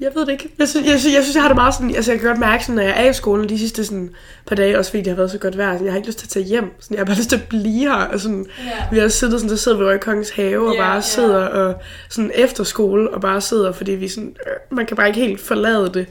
jeg, 0.00 0.10
ved 0.14 0.26
det 0.26 0.32
ikke. 0.32 0.48
Jeg 0.58 0.68
synes, 0.68 0.86
jeg, 0.88 1.00
synes, 1.00 1.14
jeg 1.14 1.22
synes, 1.22 1.34
jeg 1.34 1.42
har 1.42 1.48
det 1.48 1.56
meget 1.56 1.74
sådan, 1.74 1.94
altså 1.96 2.12
jeg 2.12 2.20
kan 2.20 2.28
godt 2.28 2.38
mærke, 2.38 2.64
sådan, 2.64 2.74
når 2.74 2.82
jeg 2.82 3.04
er 3.06 3.10
i 3.10 3.12
skolen 3.12 3.48
de 3.48 3.58
sidste 3.58 3.84
sådan, 3.84 4.10
par 4.46 4.54
dage, 4.56 4.78
også 4.78 4.90
fordi 4.90 5.02
det 5.02 5.10
har 5.10 5.16
været 5.16 5.30
så 5.30 5.38
godt 5.38 5.58
vejr, 5.58 5.72
sådan, 5.72 5.84
jeg 5.84 5.92
har 5.92 5.96
ikke 5.96 6.08
lyst 6.08 6.18
til 6.18 6.26
at 6.26 6.30
tage 6.30 6.44
hjem, 6.44 6.64
sådan, 6.80 6.94
jeg 6.94 7.00
har 7.00 7.04
bare 7.04 7.16
lyst 7.22 7.28
til 7.28 7.36
at 7.36 7.48
blive 7.48 7.78
her, 7.88 7.92
og 7.92 8.20
sådan, 8.20 8.46
Ja. 8.66 8.70
vi 8.92 8.98
har 8.98 9.08
siddet 9.08 9.40
sådan, 9.40 9.50
der 9.50 9.56
sidder 9.56 9.78
vi 9.78 9.84
over 9.84 9.92
i 9.92 9.98
Kongens 9.98 10.30
Have, 10.30 10.68
og 10.68 10.74
Ja, 10.74 10.80
bare 10.82 11.02
sidder 11.02 11.36
og 11.46 11.74
sådan 12.08 12.30
efter 12.34 12.64
skole, 12.64 13.10
og 13.10 13.20
bare 13.20 13.40
sidder, 13.40 13.72
fordi 13.72 13.92
vi 13.92 14.08
sådan, 14.08 14.36
øh, 14.46 14.76
man 14.76 14.86
kan 14.86 14.96
bare 14.96 15.08
ikke 15.08 15.20
helt 15.20 15.40
forlade 15.40 15.90
det. 15.94 16.06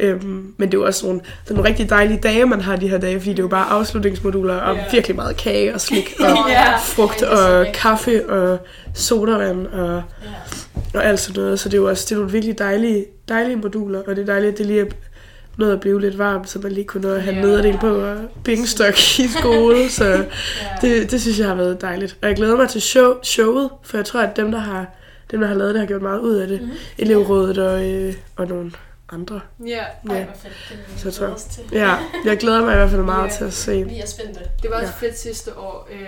Øhm, 0.00 0.54
men 0.56 0.68
det 0.68 0.74
er 0.74 0.78
jo 0.78 0.86
også 0.86 1.06
nogle, 1.06 1.20
det 1.44 1.50
er 1.50 1.54
nogle 1.54 1.68
rigtig 1.68 1.90
dejlige 1.90 2.18
dage, 2.22 2.46
man 2.46 2.60
har 2.60 2.76
de 2.76 2.88
her 2.88 2.98
dage, 2.98 3.20
fordi 3.20 3.30
det 3.30 3.38
er 3.38 3.42
jo 3.42 3.48
bare 3.48 3.66
afslutningsmoduler, 3.70 4.54
og 4.54 4.76
Ja. 4.76 4.84
virkelig 4.92 5.16
meget 5.16 5.36
kage 5.36 5.74
og 5.74 5.80
slik, 5.80 6.14
og 6.20 6.48
Ja. 6.50 6.76
frugt 6.76 7.22
og 7.22 7.66
kaffe 7.74 8.30
og 8.30 8.58
sodavand 8.94 9.66
og, 9.66 10.02
Ja. 10.94 10.98
og 10.98 11.04
alt 11.06 11.20
sådan 11.20 11.42
noget. 11.42 11.60
Så 11.60 11.68
det 11.68 11.74
er 11.74 11.78
jo 11.82 11.88
også 11.88 12.04
det 12.08 12.12
er 12.12 12.16
nogle 12.16 12.32
virkelig 12.32 12.58
dejlige, 12.58 13.04
dejlige 13.28 13.56
moduler, 13.56 14.02
og 14.06 14.16
det 14.16 14.22
er 14.22 14.26
dejligt, 14.26 14.52
at 14.52 14.58
det 14.58 14.66
lige 14.66 14.80
er 14.80 14.84
nået 15.58 15.72
at 15.72 15.80
blive 15.80 16.00
lidt 16.00 16.18
varmt, 16.18 16.50
så 16.50 16.58
man 16.58 16.72
lige 16.72 16.84
kunne 16.84 17.08
nå 17.08 17.14
at 17.14 17.22
have 17.22 17.36
Ja. 17.36 17.42
nederdel 17.42 17.78
på 17.78 17.88
og 17.94 18.16
bingestok 18.44 18.98
i 19.18 19.28
skole, 19.38 19.88
så 19.98 20.04
Ja. 20.04 20.20
det, 20.82 21.10
det 21.10 21.20
synes 21.20 21.38
jeg 21.38 21.46
har 21.48 21.54
været 21.54 21.80
dejligt. 21.80 22.16
Og 22.22 22.28
jeg 22.28 22.36
glæder 22.36 22.56
mig 22.56 22.68
til 22.68 22.82
show, 22.82 23.14
showet, 23.22 23.70
for 23.82 23.96
jeg 23.96 24.04
tror, 24.06 24.20
at 24.20 24.36
dem, 24.36 24.50
der 24.52 24.58
har, 24.58 24.86
dem, 25.30 25.40
der 25.40 25.46
har 25.46 25.54
lavet 25.54 25.74
det, 25.74 25.80
har 25.80 25.86
gjort 25.86 26.02
meget 26.02 26.20
ud 26.20 26.34
af 26.34 26.48
det. 26.48 26.60
Mhm. 26.62 26.70
Elevrådet 26.98 27.58
og, 27.58 27.90
øh, 27.90 28.14
og 28.36 28.46
nogle 28.48 28.72
andre. 29.12 29.40
Ja, 29.66 29.66
Ej, 30.10 30.16
Ja. 30.16 30.20
fedt. 30.20 30.52
Det 30.70 30.78
Så 30.96 31.10
tror 31.18 31.26
jeg- 31.26 31.34
os 31.34 31.42
til. 31.44 31.62
Ja, 31.72 31.94
jeg 32.24 32.36
glæder 32.38 32.60
mig 32.60 32.72
i 32.72 32.76
hvert 32.76 32.90
fald 32.90 33.02
meget 33.02 33.30
Ja. 33.30 33.36
til 33.36 33.44
at 33.44 33.52
se. 33.52 33.84
Vi 33.84 33.98
er 34.00 34.06
spændte. 34.06 34.40
det 34.62 34.70
var 34.70 34.76
også 34.76 34.92
Ja. 35.02 35.06
fedt 35.06 35.18
sidste 35.18 35.58
år, 35.58 35.88
øh, 35.92 35.98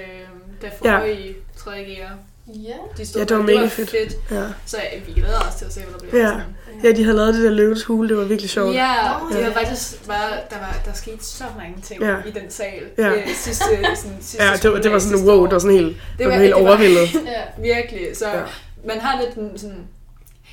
da 0.62 0.70
Ja. 0.84 0.98
forrige 0.98 1.34
3. 1.56 1.70
G'er 1.70 2.12
Ja. 2.46 2.72
De 2.96 3.06
stod 3.06 3.20
Ja, 3.20 3.24
det 3.24 3.36
var 3.36 3.42
for. 3.42 3.46
mega 3.46 3.66
fedt. 3.66 3.90
fedt. 3.90 4.14
Ja. 4.30 4.42
Så 4.66 4.76
ja, 4.92 4.98
vi 5.06 5.12
glæder 5.20 5.38
os 5.48 5.54
til 5.54 5.64
at 5.64 5.72
se, 5.72 5.80
hvad 5.80 5.92
der 5.92 5.98
bliver. 6.08 6.28
Ja. 6.28 6.40
ja, 6.84 6.92
de 6.96 7.04
havde 7.04 7.16
lavet 7.16 7.34
det 7.34 7.44
der 7.44 7.50
løvets 7.50 7.84
hule, 7.84 8.08
det 8.08 8.16
var 8.16 8.24
virkelig 8.24 8.50
sjovt. 8.50 8.74
Ja, 8.74 8.94
det 9.32 9.38
ja. 9.40 9.46
var 9.46 9.52
faktisk 9.54 10.06
bare, 10.06 10.30
der, 10.50 10.58
var, 10.58 10.76
der 10.84 10.92
skete 10.92 11.24
så 11.24 11.44
mange 11.58 11.80
ting 11.82 12.02
Ja. 12.02 12.16
i 12.26 12.30
den 12.30 12.50
sal. 12.50 12.82
Ja. 12.98 13.10
Øh, 13.10 13.28
sidste, 13.34 13.64
sådan, 13.64 14.16
sidste 14.20 14.44
Ja, 14.44 14.50
det 14.62 14.72
var, 14.72 14.78
det 14.80 14.92
var 14.92 14.98
sådan, 14.98 15.26
wow, 15.28 15.44
det 15.44 15.52
var 15.52 15.58
sådan 15.58 15.76
helt, 15.76 15.96
det 16.18 16.26
var 16.26 16.32
helt 16.38 16.54
overvældet. 16.54 17.14
Ja. 17.36 17.42
Virkelig, 17.62 18.06
så 18.14 18.28
Ja. 18.28 18.38
ja. 18.38 18.44
man 18.86 19.00
har 19.00 19.20
lidt 19.24 19.34
en 19.36 19.58
sådan... 19.58 19.84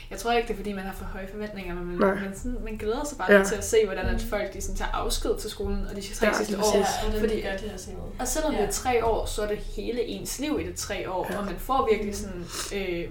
Jeg 0.09 0.19
tror 0.19 0.31
ikke, 0.31 0.47
det 0.47 0.53
er 0.53 0.57
fordi, 0.57 0.73
man 0.73 0.83
har 0.83 0.93
for 0.93 1.05
høje 1.05 1.27
forventninger, 1.31 1.75
men 1.75 1.85
man, 1.99 2.07
man, 2.21 2.35
sådan, 2.35 2.57
man 2.63 2.75
glæder 2.77 3.03
sig 3.05 3.17
bare 3.17 3.33
Ja. 3.33 3.43
til 3.43 3.55
at 3.55 3.65
se, 3.65 3.77
hvordan 3.85 4.05
at 4.05 4.21
folk 4.21 4.53
de 4.53 4.61
sådan, 4.61 4.75
tager 4.75 4.91
afsked 4.91 5.37
til 5.39 5.49
skolen, 5.49 5.85
og 5.89 5.95
de 5.95 6.01
tre 6.01 6.25
Ja, 6.25 6.31
ja, 6.31 6.37
sidste 6.37 6.57
år. 6.57 6.77
Ja, 6.77 6.85
og 7.07 7.11
det 7.11 7.19
Fordi- 7.19 7.41
er 7.41 7.51
godt, 7.51 7.61
det 7.71 7.79
sådan 7.81 7.97
noget. 7.97 8.13
Og 8.19 8.27
selvom 8.27 8.53
Ja. 8.53 8.61
det 8.61 8.67
er 8.67 8.71
tre 8.71 9.05
år, 9.05 9.25
så 9.25 9.41
er 9.41 9.47
det 9.47 9.57
hele 9.57 10.01
ens 10.03 10.39
liv 10.39 10.59
i 10.61 10.67
det 10.67 10.75
tre 10.75 11.11
år, 11.11 11.27
Ja. 11.31 11.37
og 11.39 11.45
man 11.45 11.55
får 11.57 11.89
virkelig 11.91 12.15
sådan... 12.15 12.45
Øh, 12.75 13.09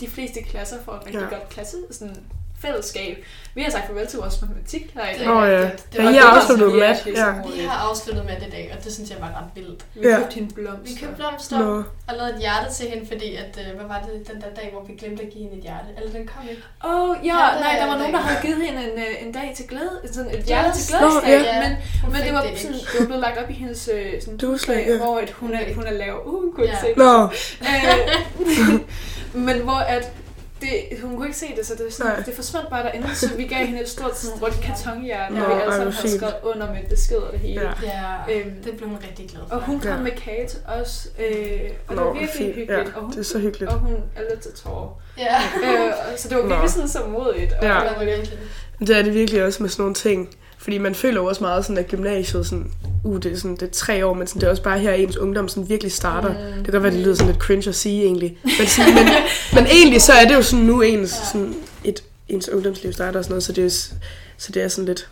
de 0.00 0.08
fleste 0.08 0.42
klasser 0.42 0.76
får 0.84 0.92
et 0.92 1.06
rigtig 1.06 1.20
ja. 1.30 1.36
godt 1.36 1.48
klasse, 1.48 1.76
sådan 1.90 2.16
fællesskab. 2.62 3.16
Vi 3.54 3.62
har 3.62 3.70
sagt 3.70 3.86
farvel 3.86 4.06
til 4.06 4.18
vores 4.18 4.42
matematik 4.42 4.84
her 4.94 5.06
i 5.08 5.12
Det 5.12 5.20
dag. 5.20 5.26
er 5.26 5.32
Åh 5.32 5.48
ja, 5.50 5.56
rigtigt. 5.62 5.92
Det 5.92 5.98
ja 5.98 6.02
var- 6.04 6.10
I 6.10 6.14
det 6.14 6.22
har 6.22 6.30
afsluttet 6.40 6.74
mat. 6.84 6.98
Ja. 7.06 7.30
Vi 7.56 7.64
har 7.72 7.78
afsluttet 7.90 8.24
med 8.24 8.34
det 8.40 8.46
i 8.46 8.50
dag, 8.50 8.74
og 8.78 8.84
det 8.84 8.92
synes 8.96 9.10
jeg 9.10 9.18
var 9.20 9.30
ret 9.38 9.50
vildt. 9.56 9.80
Vi 9.94 10.08
Ja. 10.08 10.16
købte 10.18 10.34
hende 10.34 10.54
blomster. 10.54 10.84
Vi 10.94 11.00
købte 11.00 11.16
blomster 11.16 11.58
Nå. 11.58 11.76
og 12.08 12.12
lavede 12.18 12.32
et 12.34 12.40
hjerte 12.44 12.66
til 12.76 12.86
hende, 12.92 13.04
fordi 13.12 13.28
at, 13.44 13.52
øh, 13.62 13.68
hvad 13.78 13.86
var 13.92 13.98
det 14.06 14.12
den 14.30 14.38
der 14.42 14.50
dag, 14.60 14.68
hvor 14.72 14.82
vi 14.88 14.92
glemte 15.00 15.22
at 15.26 15.30
give 15.32 15.42
hende 15.44 15.56
et 15.58 15.62
hjerte? 15.68 15.88
Eller 15.96 16.10
den 16.16 16.24
kom 16.32 16.42
ikke. 16.50 16.62
Åh, 16.84 16.90
oh, 17.10 17.16
ja, 17.30 17.36
Ja, 17.40 17.60
nej, 17.64 17.72
der 17.80 17.86
var 17.86 17.92
det- 17.92 18.00
nogen, 18.02 18.14
der 18.14 18.20
havde 18.28 18.40
givet 18.46 18.60
hende 18.66 18.80
en, 18.92 18.96
øh, 19.04 19.26
en 19.26 19.32
dag 19.38 19.48
til 19.56 19.64
glæde, 19.70 19.94
sådan 20.12 20.30
et 20.38 20.44
hjerte 20.50 20.70
til 20.78 20.82
Yes. 20.82 20.88
glædesdag, 20.90 21.38
Nå, 21.38 21.44
ja. 21.52 21.60
men, 21.64 21.72
Hun 22.04 22.12
men 22.14 22.20
det 22.26 22.32
var, 22.36 22.42
det 22.46 22.58
sådan, 22.60 22.76
det 22.92 22.96
var 23.00 23.06
blevet 23.10 23.22
lagt 23.26 23.38
op 23.42 23.50
i 23.50 23.56
hendes 23.62 23.82
øh, 23.96 24.12
sådan, 24.22 24.36
Dueslag, 24.42 24.76
dag, 24.76 24.86
ja. 24.88 24.96
hvor 25.04 25.18
at 25.24 25.30
hun, 25.30 25.50
er, 25.54 25.74
hun 25.78 25.84
er 25.90 25.94
lav. 26.02 26.14
Uh, 26.26 26.40
hun 26.42 26.52
kunne 26.54 26.66
Ja. 26.66 26.76
se 26.80 26.86
det. 26.86 26.96
Nå, 26.96 27.28
men 29.46 29.56
hvor 29.60 29.80
at 29.94 30.10
det, 30.62 31.00
hun 31.02 31.16
kunne 31.16 31.26
ikke 31.26 31.38
se 31.38 31.46
det, 31.58 31.66
så 31.66 31.74
det, 31.74 31.84
var 31.84 31.90
sådan, 31.90 32.12
Nej. 32.12 32.22
det 32.26 32.34
forsvandt 32.34 32.70
bare 32.70 32.82
derinde, 32.82 33.14
så 33.14 33.36
vi 33.36 33.44
gav 33.44 33.66
hende 33.66 33.80
et 33.82 33.88
stort 33.88 34.18
sådan, 34.18 34.42
rødt 34.42 34.60
kartonhjerte, 34.62 35.32
og 35.32 35.36
vi 35.56 35.60
alle 35.62 35.72
sammen 35.74 35.92
havde 35.92 36.16
skrevet 36.18 36.34
under 36.42 36.72
med 36.72 36.78
besked 36.90 37.16
og 37.16 37.32
det 37.32 37.40
hele. 37.40 37.60
Ja. 37.60 37.70
Ja, 38.28 38.40
Øhm, 38.40 38.54
det 38.64 38.76
blev 38.76 38.88
hun 38.88 38.98
rigtig 39.08 39.28
glad 39.30 39.40
for. 39.48 39.56
Og 39.56 39.62
hun 39.62 39.80
kom 39.80 39.90
Ja. 39.90 39.98
med 39.98 40.10
kage 40.12 40.46
til 40.48 40.58
os, 40.80 41.08
øh, 41.18 41.26
og 41.26 41.30
det 41.36 41.74
Nå, 41.88 41.94
var 41.96 42.02
hvor 42.02 42.12
virkelig 42.12 42.30
fint. 42.36 42.54
hyggeligt. 42.54 42.70
Ja, 42.88 42.96
og, 42.96 43.00
hun, 43.02 43.10
det 43.10 43.18
er 43.18 43.22
så 43.22 43.38
hyggeligt. 43.38 43.72
og 43.72 43.78
hun 43.78 43.94
er 44.16 44.20
lidt 44.30 44.40
til 44.40 44.52
tårer. 44.52 45.00
Ja, 45.18 45.36
øh, 45.64 45.92
så 46.16 46.28
det 46.28 46.36
var 46.36 46.42
virkelig 46.46 46.70
sådan 46.70 46.88
så 46.88 46.98
modigt. 47.08 47.52
Og 47.52 47.64
Ja. 47.64 47.74
det 47.74 48.08
var. 48.08 48.86
Det 48.86 48.98
er 48.98 49.02
det 49.02 49.14
virkelig 49.14 49.44
også 49.44 49.62
med 49.62 49.70
sådan 49.70 49.82
nogle 49.82 49.94
ting. 49.94 50.28
Fordi 50.62 50.78
man 50.78 50.94
føler 50.94 51.20
jo 51.20 51.26
også 51.26 51.44
meget 51.44 51.64
sådan, 51.64 51.78
at 51.78 51.88
gymnasiet 51.88 52.46
sådan, 52.46 52.70
uh, 53.04 53.22
det 53.22 53.32
er, 53.32 53.36
sådan, 53.36 53.56
det 53.56 53.62
er 53.62 53.72
tre 53.72 54.06
år, 54.06 54.14
men 54.14 54.26
sådan, 54.26 54.40
det 54.40 54.46
er 54.46 54.50
også 54.50 54.62
bare 54.62 54.78
her, 54.78 54.92
ens 54.92 55.16
ungdom 55.16 55.48
sådan 55.48 55.68
virkelig 55.68 55.92
starter. 55.92 56.28
Mm. 56.28 56.34
Det 56.34 56.64
kan 56.64 56.72
godt 56.72 56.82
være, 56.82 56.92
det 56.92 57.00
lyder 57.00 57.14
sådan 57.14 57.32
lidt 57.32 57.42
cringe 57.42 57.68
at 57.68 57.74
sige 57.74 58.04
egentlig. 58.04 58.38
Men, 58.44 58.66
sådan, 58.66 58.94
men, 58.98 59.06
men 59.54 59.66
egentlig 59.66 60.02
så 60.02 60.12
er 60.12 60.24
det 60.24 60.34
jo 60.34 60.42
sådan 60.42 60.64
nu 60.64 60.80
ens, 60.80 61.10
sådan, 61.32 61.54
et, 61.84 62.02
ens 62.28 62.48
ungdomsliv 62.48 62.92
starter 62.92 63.18
og 63.18 63.24
sådan 63.24 63.32
noget, 63.32 63.44
så 63.44 63.52
det 63.52 63.64
er, 63.64 63.70
så 64.38 64.52
det 64.52 64.62
er 64.62 64.68
sådan 64.68 64.84
lidt, 64.84 65.08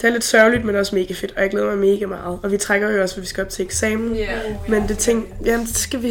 det 0.00 0.08
er 0.08 0.12
lidt 0.12 0.24
sørgeligt, 0.24 0.64
men 0.64 0.76
også 0.76 0.94
mega 0.94 1.14
fedt, 1.14 1.32
og 1.36 1.42
jeg 1.42 1.50
glæder 1.50 1.66
mig 1.66 1.78
mega 1.78 2.06
meget. 2.06 2.38
Og 2.42 2.52
vi 2.52 2.56
trækker 2.56 2.90
jo 2.90 3.02
også, 3.02 3.14
for 3.14 3.20
vi 3.20 3.26
skal 3.26 3.44
op 3.44 3.50
til 3.50 3.64
eksamen. 3.64 4.14
Ja. 4.14 4.38
Uh, 4.50 4.70
Men 4.70 4.82
ja, 4.82 4.88
det 4.88 4.98
ting, 4.98 5.26
jamen, 5.44 5.66
det 5.66 5.76
skal 5.76 6.02
vi, 6.02 6.10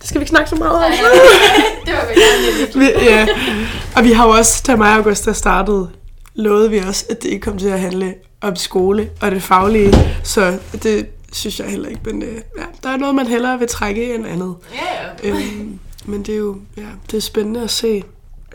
det 0.00 0.08
skal 0.08 0.20
vi 0.20 0.22
ikke 0.22 0.30
snakke 0.30 0.50
så 0.50 0.56
meget 0.56 0.84
om. 0.84 0.92
det 1.86 1.94
var 1.94 2.08
vi 2.08 2.20
gerne. 2.20 2.84
Vi, 2.84 3.04
ja. 3.04 3.26
Og 3.96 4.04
vi 4.04 4.12
har 4.12 4.26
jo 4.26 4.32
også, 4.32 4.62
da 4.66 4.76
mig 4.76 4.88
og 4.88 4.96
Augusta 4.96 5.32
startede, 5.32 5.88
lovede 6.34 6.70
vi 6.70 6.78
også, 6.78 7.06
at 7.10 7.22
det 7.22 7.28
ikke 7.28 7.44
kom 7.44 7.58
til 7.58 7.68
at 7.68 7.80
handle 7.80 8.14
om 8.40 8.56
skole 8.56 9.10
og 9.20 9.30
det 9.30 9.42
faglige. 9.42 9.92
Så 10.22 10.58
det 10.82 11.06
synes 11.32 11.60
jeg 11.60 11.68
heller 11.68 11.88
ikke. 11.88 12.00
Men 12.04 12.22
øh, 12.22 12.34
ja, 12.34 12.64
der 12.82 12.88
er 12.88 12.96
noget, 12.96 13.14
man 13.14 13.26
hellere 13.26 13.58
vil 13.58 13.68
trække 13.68 14.14
end 14.14 14.26
andet. 14.26 14.56
Ja, 14.74 15.28
ja. 15.28 15.30
Øhm, 15.30 15.78
men 16.04 16.22
det 16.22 16.34
er 16.34 16.38
jo 16.38 16.56
ja, 16.76 16.86
det 17.10 17.16
er 17.16 17.20
spændende 17.20 17.62
at 17.62 17.70
se, 17.70 18.04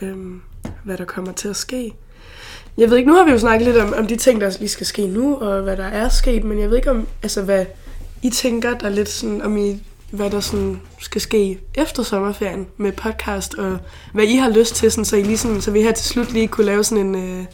øhm, 0.02 0.42
hvad 0.84 0.98
der 0.98 1.06
kommer 1.06 1.32
til 1.32 1.48
at 1.48 1.56
ske. 1.56 1.94
Jeg 2.78 2.90
ved 2.90 2.98
ikke, 2.98 3.10
nu 3.10 3.16
har 3.16 3.26
vi 3.26 3.32
jo 3.32 3.40
snakket 3.40 3.68
lidt 3.68 3.78
om, 3.78 3.94
om 3.98 4.08
de 4.08 4.16
ting, 4.16 4.42
der 4.42 4.58
lige 4.60 4.70
skal 4.70 4.86
ske 4.86 5.08
nu, 5.08 5.36
og 5.36 5.62
hvad 5.62 5.78
der 5.78 5.86
er 5.86 6.10
sket, 6.10 6.44
men 6.44 6.60
jeg 6.60 6.70
ved 6.70 6.78
ikke 6.78 6.92
om, 6.92 7.08
altså 7.24 7.42
hvad 7.42 7.66
I 8.24 8.30
tænker, 8.30 8.78
der 8.78 8.86
er 8.86 8.90
lidt 8.90 9.10
sådan, 9.10 9.42
om 9.42 9.58
I, 9.58 9.84
hvad 10.12 10.30
der 10.30 10.40
sådan 10.40 10.82
skal 11.00 11.22
ske 11.22 11.60
efter 11.76 12.04
sommerferien 12.04 12.68
med 12.78 12.92
podcast, 12.92 13.54
og 13.54 13.78
hvad 14.14 14.24
I 14.24 14.36
har 14.36 14.50
lyst 14.50 14.76
til, 14.76 14.92
sådan, 14.92 15.06
så, 15.06 15.16
I 15.16 15.24
lige 15.24 15.38
sådan, 15.38 15.62
så 15.62 15.72
vi 15.72 15.82
her 15.82 15.92
til 15.92 16.06
slut 16.06 16.32
lige 16.32 16.48
kunne 16.48 16.66
lave 16.66 16.84
sådan 16.84 17.06
en, 17.06 17.16
øh, 17.16 17.46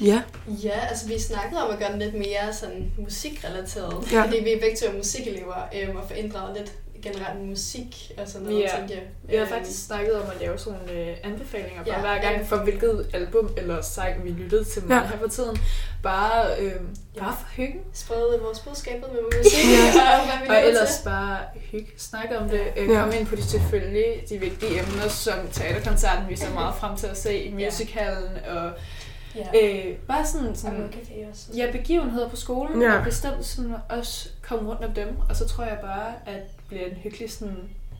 ja, 0.00 0.22
Ja, 0.64 0.86
altså 0.88 1.06
vi 1.08 1.18
snakkede 1.20 1.64
om 1.66 1.70
at 1.72 1.78
gøre 1.78 1.92
den 1.92 1.98
lidt 1.98 2.14
mere 2.14 2.52
sådan 2.52 2.92
musikrelateret, 2.98 4.12
Ja. 4.12 4.24
fordi 4.24 4.38
vi 4.44 4.52
er 4.52 4.60
begge 4.60 4.76
to 4.76 4.86
er 4.86 4.96
musikelever, 4.96 5.54
øhm, 5.82 5.96
og 5.96 6.02
inddraget 6.16 6.56
lidt 6.56 6.72
generelt 7.02 7.40
musik 7.48 8.12
og 8.18 8.28
sådan 8.28 8.46
noget, 8.46 8.62
Ja. 8.62 8.68
tænkte 8.76 8.94
jeg. 8.94 9.02
Vi 9.24 9.36
har 9.36 9.42
Øhm, 9.42 9.52
faktisk 9.52 9.86
snakket 9.86 10.14
om 10.22 10.28
at 10.34 10.40
lave 10.40 10.58
sådan 10.58 10.78
nogle 10.78 11.00
øh, 11.10 11.16
anbefalinger 11.24 11.82
Ja, 11.86 12.00
hver 12.00 12.20
gang, 12.20 12.46
for 12.46 12.56
hvilket 12.56 13.06
album 13.14 13.50
eller 13.56 13.82
sang 13.82 14.24
vi 14.24 14.30
lyttede 14.30 14.64
til 14.64 14.82
Ja. 14.90 15.00
her 15.06 15.18
for 15.18 15.28
tiden. 15.28 15.58
Bare, 16.02 16.46
øh, 16.60 16.72
bare 17.18 17.36
for 17.40 17.46
hyggen. 17.56 17.80
sprede 17.92 18.40
vores 18.42 18.58
budskaber 18.58 19.06
med 19.12 19.20
musik, 19.38 19.64
Ja. 19.70 20.18
og 20.20 20.26
hvad 20.26 20.38
vi 20.42 20.48
Og 20.48 20.68
ellers 20.68 20.96
til. 20.96 21.04
bare 21.04 21.38
hygge, 21.70 21.90
snakke 21.96 22.38
om 22.38 22.48
det, 22.48 22.60
øh, 22.76 22.88
Ja. 22.88 23.00
komme 23.00 23.16
ind 23.18 23.26
på 23.26 23.36
de 23.36 23.42
selvfølgelig 23.42 24.24
de 24.28 24.38
vigtige 24.38 24.72
emner, 24.80 25.08
som 25.08 25.34
teaterkoncerten, 25.52 26.28
vi 26.28 26.36
ser 26.36 26.54
meget 26.60 26.74
frem 26.74 26.96
til 26.96 27.06
at 27.06 27.18
se, 27.18 27.50
musicalen 27.54 28.30
og 28.56 28.70
Ja. 29.36 29.46
øh, 29.62 29.96
bare 29.96 30.26
sådan, 30.26 30.48
Og 30.48 30.56
sådan 30.56 30.92
café 30.92 31.30
også. 31.30 31.46
ja, 31.56 31.68
begivenheder 31.72 32.28
på 32.28 32.36
skolen, 32.36 32.82
Ja. 32.82 32.98
og 32.98 33.04
bestemt 33.04 33.44
sådan 33.44 33.74
også 33.90 34.28
komme 34.42 34.68
rundt 34.70 34.84
om 34.84 34.92
dem, 34.92 35.08
og 35.28 35.36
så 35.36 35.48
tror 35.48 35.64
jeg 35.64 35.78
bare, 35.82 36.12
at 36.26 36.34
det 36.56 36.64
bliver 36.68 36.84
en 36.86 36.96
hyggelig 36.96 37.30
sådan 37.32 37.56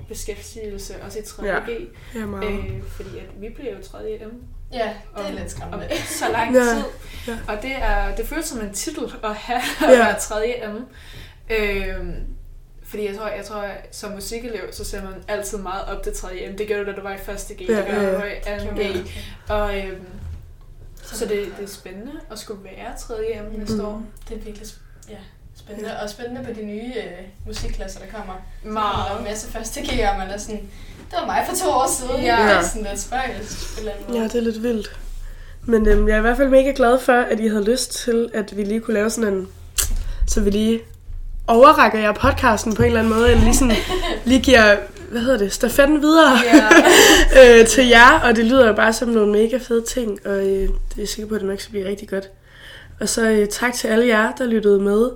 beskæftigelse, 0.09 0.95
også 1.07 1.19
i 1.19 1.23
3. 1.23 1.47
Ja. 1.47 1.59
G, 1.59 1.69
ja 2.15 2.27
meget. 2.27 2.51
øh, 2.51 2.83
fordi 2.91 3.19
at 3.19 3.25
vi 3.41 3.49
bliver 3.49 3.73
jo 3.77 3.83
3. 3.83 3.99
M 4.27 4.43
Ja, 4.73 4.79
det 4.79 5.23
er 5.23 5.27
om- 5.27 5.31
lidt 5.31 5.43
om 5.43 5.49
skræmmende. 5.49 5.87
ikke 5.91 6.09
så 6.09 6.25
lang 6.33 6.55
Ja. 6.55 6.61
tid. 6.61 6.83
Ja. 7.29 7.39
Og 7.49 7.63
det, 7.63 7.73
er, 7.77 8.15
det 8.17 8.27
føles 8.27 8.47
som 8.47 8.61
en 8.61 8.73
titel 8.73 9.05
at 9.25 9.35
have 9.35 9.61
Ja. 9.81 9.93
at 9.93 9.99
være 9.99 10.19
3. 10.21 10.63
M. 10.73 10.85
Øhm, 11.53 12.15
fordi 12.85 13.07
jeg 13.09 13.17
tror, 13.17 13.29
jeg 13.29 13.45
tror, 13.45 13.57
at 13.61 13.89
som 13.97 14.13
musikelev, 14.13 14.73
så 14.73 14.85
ser 14.85 15.03
man 15.05 15.13
altid 15.29 15.59
meget 15.59 15.85
op 15.85 16.03
til 16.03 16.13
3. 16.15 16.49
M. 16.53 16.57
Det 16.59 16.67
gjorde 16.67 16.85
du, 16.85 16.91
da 16.91 16.97
du 16.97 17.03
var 17.03 17.13
i 17.13 17.15
1. 17.15 17.57
G, 17.59 17.61
Ja, 17.69 17.77
det 17.77 17.85
gjorde 17.87 18.01
ja, 18.01 18.13
du, 18.15 18.23
ja. 18.47 18.57
i 18.57 18.93
2. 18.95 19.01
G. 19.01 19.07
Og, 19.51 19.79
øhm, 19.79 20.07
så 21.13 21.25
det, 21.27 21.47
det 21.59 21.65
er 21.65 21.69
spændende 21.69 22.13
at 22.31 22.39
skulle 22.39 22.65
være 22.65 22.99
3. 22.99 23.15
M 23.55 23.59
næste 23.59 23.75
Mm. 23.75 23.85
år. 23.85 24.03
Det 24.29 24.37
er 24.37 24.41
virkelig 24.41 24.67
sp- 24.69 25.11
ja, 25.11 25.17
spændende. 25.57 25.91
Og 26.03 26.11
spændende 26.11 26.45
på 26.45 26.51
de 26.61 26.67
nye 26.67 26.93
øh, 26.97 27.27
musikklasser, 27.47 28.01
der 28.01 28.07
kommer. 28.19 28.35
Der 28.65 28.71
Meget. 28.71 29.13
er 29.13 29.19
en 29.19 29.25
masse 29.25 29.49
første 29.53 29.81
G'er, 29.81 30.19
man 30.19 30.29
er 30.31 30.39
sådan, 30.39 30.61
det 31.11 31.19
var 31.21 31.27
mig 31.27 31.45
for 31.49 31.57
to 31.57 31.71
år 31.71 31.87
siden. 31.99 32.25
Ja. 32.25 32.43
Det 32.43 32.53
er 32.53 32.63
sådan 32.63 32.83
lidt 32.91 33.01
spøjst. 33.01 33.81
Ja, 34.15 34.23
det 34.23 34.35
er 34.35 34.41
lidt 34.41 34.63
vildt. 34.63 34.97
Men 35.67 35.89
øhm, 35.89 36.09
jeg 36.09 36.15
er 36.15 36.19
i 36.19 36.21
hvert 36.21 36.37
fald 36.37 36.49
mega 36.49 36.73
glad 36.77 36.99
for, 37.01 37.13
at 37.13 37.41
I 37.41 37.49
havde 37.49 37.65
lyst 37.65 37.93
til, 38.05 38.31
at 38.35 38.57
vi 38.57 38.65
lige 38.65 38.81
kunne 38.81 38.95
lave 38.95 39.11
sådan 39.11 39.35
en... 39.35 39.49
Så 40.29 40.41
vi 40.41 40.51
lige 40.51 40.81
overrækker 41.47 41.99
jer 41.99 42.13
podcasten 42.13 42.75
på 42.75 42.83
en 42.83 42.87
eller 42.87 43.01
anden 43.01 43.15
måde, 43.15 43.31
eller 43.31 43.45
lige, 43.45 43.55
sådan, 43.55 43.77
lige 44.25 44.41
giver, 44.41 44.77
hvad 45.15 45.23
hedder 45.23 45.39
det, 45.39 45.53
stafetten 45.53 46.03
videre 46.03 46.39
Ja. 46.55 46.69
øh, 47.61 47.67
til 47.67 47.87
jer, 47.87 48.21
og 48.25 48.37
det 48.37 48.45
lyder 48.45 48.67
jo 48.67 48.73
bare 48.73 48.93
som 48.93 49.09
nogle 49.09 49.33
mega 49.33 49.57
fede 49.57 49.83
ting, 49.83 50.27
og 50.27 50.37
øh, 50.37 50.47
det 50.47 50.69
er 50.69 50.69
jeg 50.97 51.09
sikker 51.09 51.29
på, 51.29 51.35
at 51.35 51.41
det 51.41 51.49
nok 51.49 51.61
skal 51.61 51.71
blive 51.71 51.89
rigtig 51.89 52.09
godt. 52.09 52.31
Og 53.01 53.09
så 53.09 53.31
øh, 53.31 53.49
tak 53.49 53.75
til 53.75 53.89
alle 53.89 54.07
jer, 54.07 54.33
der 54.33 54.47
lyttede 54.47 54.81
med. 54.81 55.11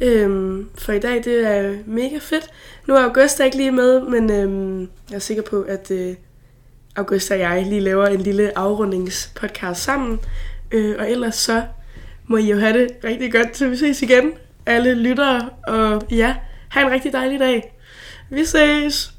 Øhm, 0.00 0.68
for 0.74 0.92
i 0.92 0.98
dag, 0.98 1.24
det 1.24 1.46
er 1.46 1.74
mega 1.86 2.18
fedt. 2.20 2.46
Nu 2.86 2.94
er 2.94 3.02
Augusta 3.02 3.44
ikke 3.44 3.56
lige 3.56 3.72
med, 3.72 4.00
men 4.00 4.30
øhm, 4.30 4.80
jeg 5.10 5.16
er 5.16 5.18
sikker 5.18 5.42
på, 5.42 5.62
at 5.62 5.90
øh, 5.90 6.14
Augusta 6.96 7.34
og 7.34 7.40
jeg 7.40 7.66
lige 7.66 7.80
laver 7.80 8.06
en 8.06 8.20
lille 8.20 8.58
afrundingspodcast 8.58 9.82
sammen. 9.82 10.20
Øh, 10.72 10.96
og 10.98 11.10
ellers 11.10 11.34
så 11.34 11.62
må 12.26 12.36
I 12.36 12.50
jo 12.50 12.58
have 12.58 12.78
det 12.78 12.88
rigtig 13.04 13.32
godt, 13.32 13.52
til 13.52 13.70
vi 13.70 13.76
ses 13.76 14.02
igen. 14.02 14.32
Alle 14.66 14.94
lyttere, 14.94 15.48
og 15.66 16.02
ja, 16.10 16.34
have 16.68 16.86
en 16.86 16.92
rigtig 16.92 17.12
dejlig 17.12 17.40
dag. 17.40 17.78
Vi 18.30 18.44
ses! 18.44 19.12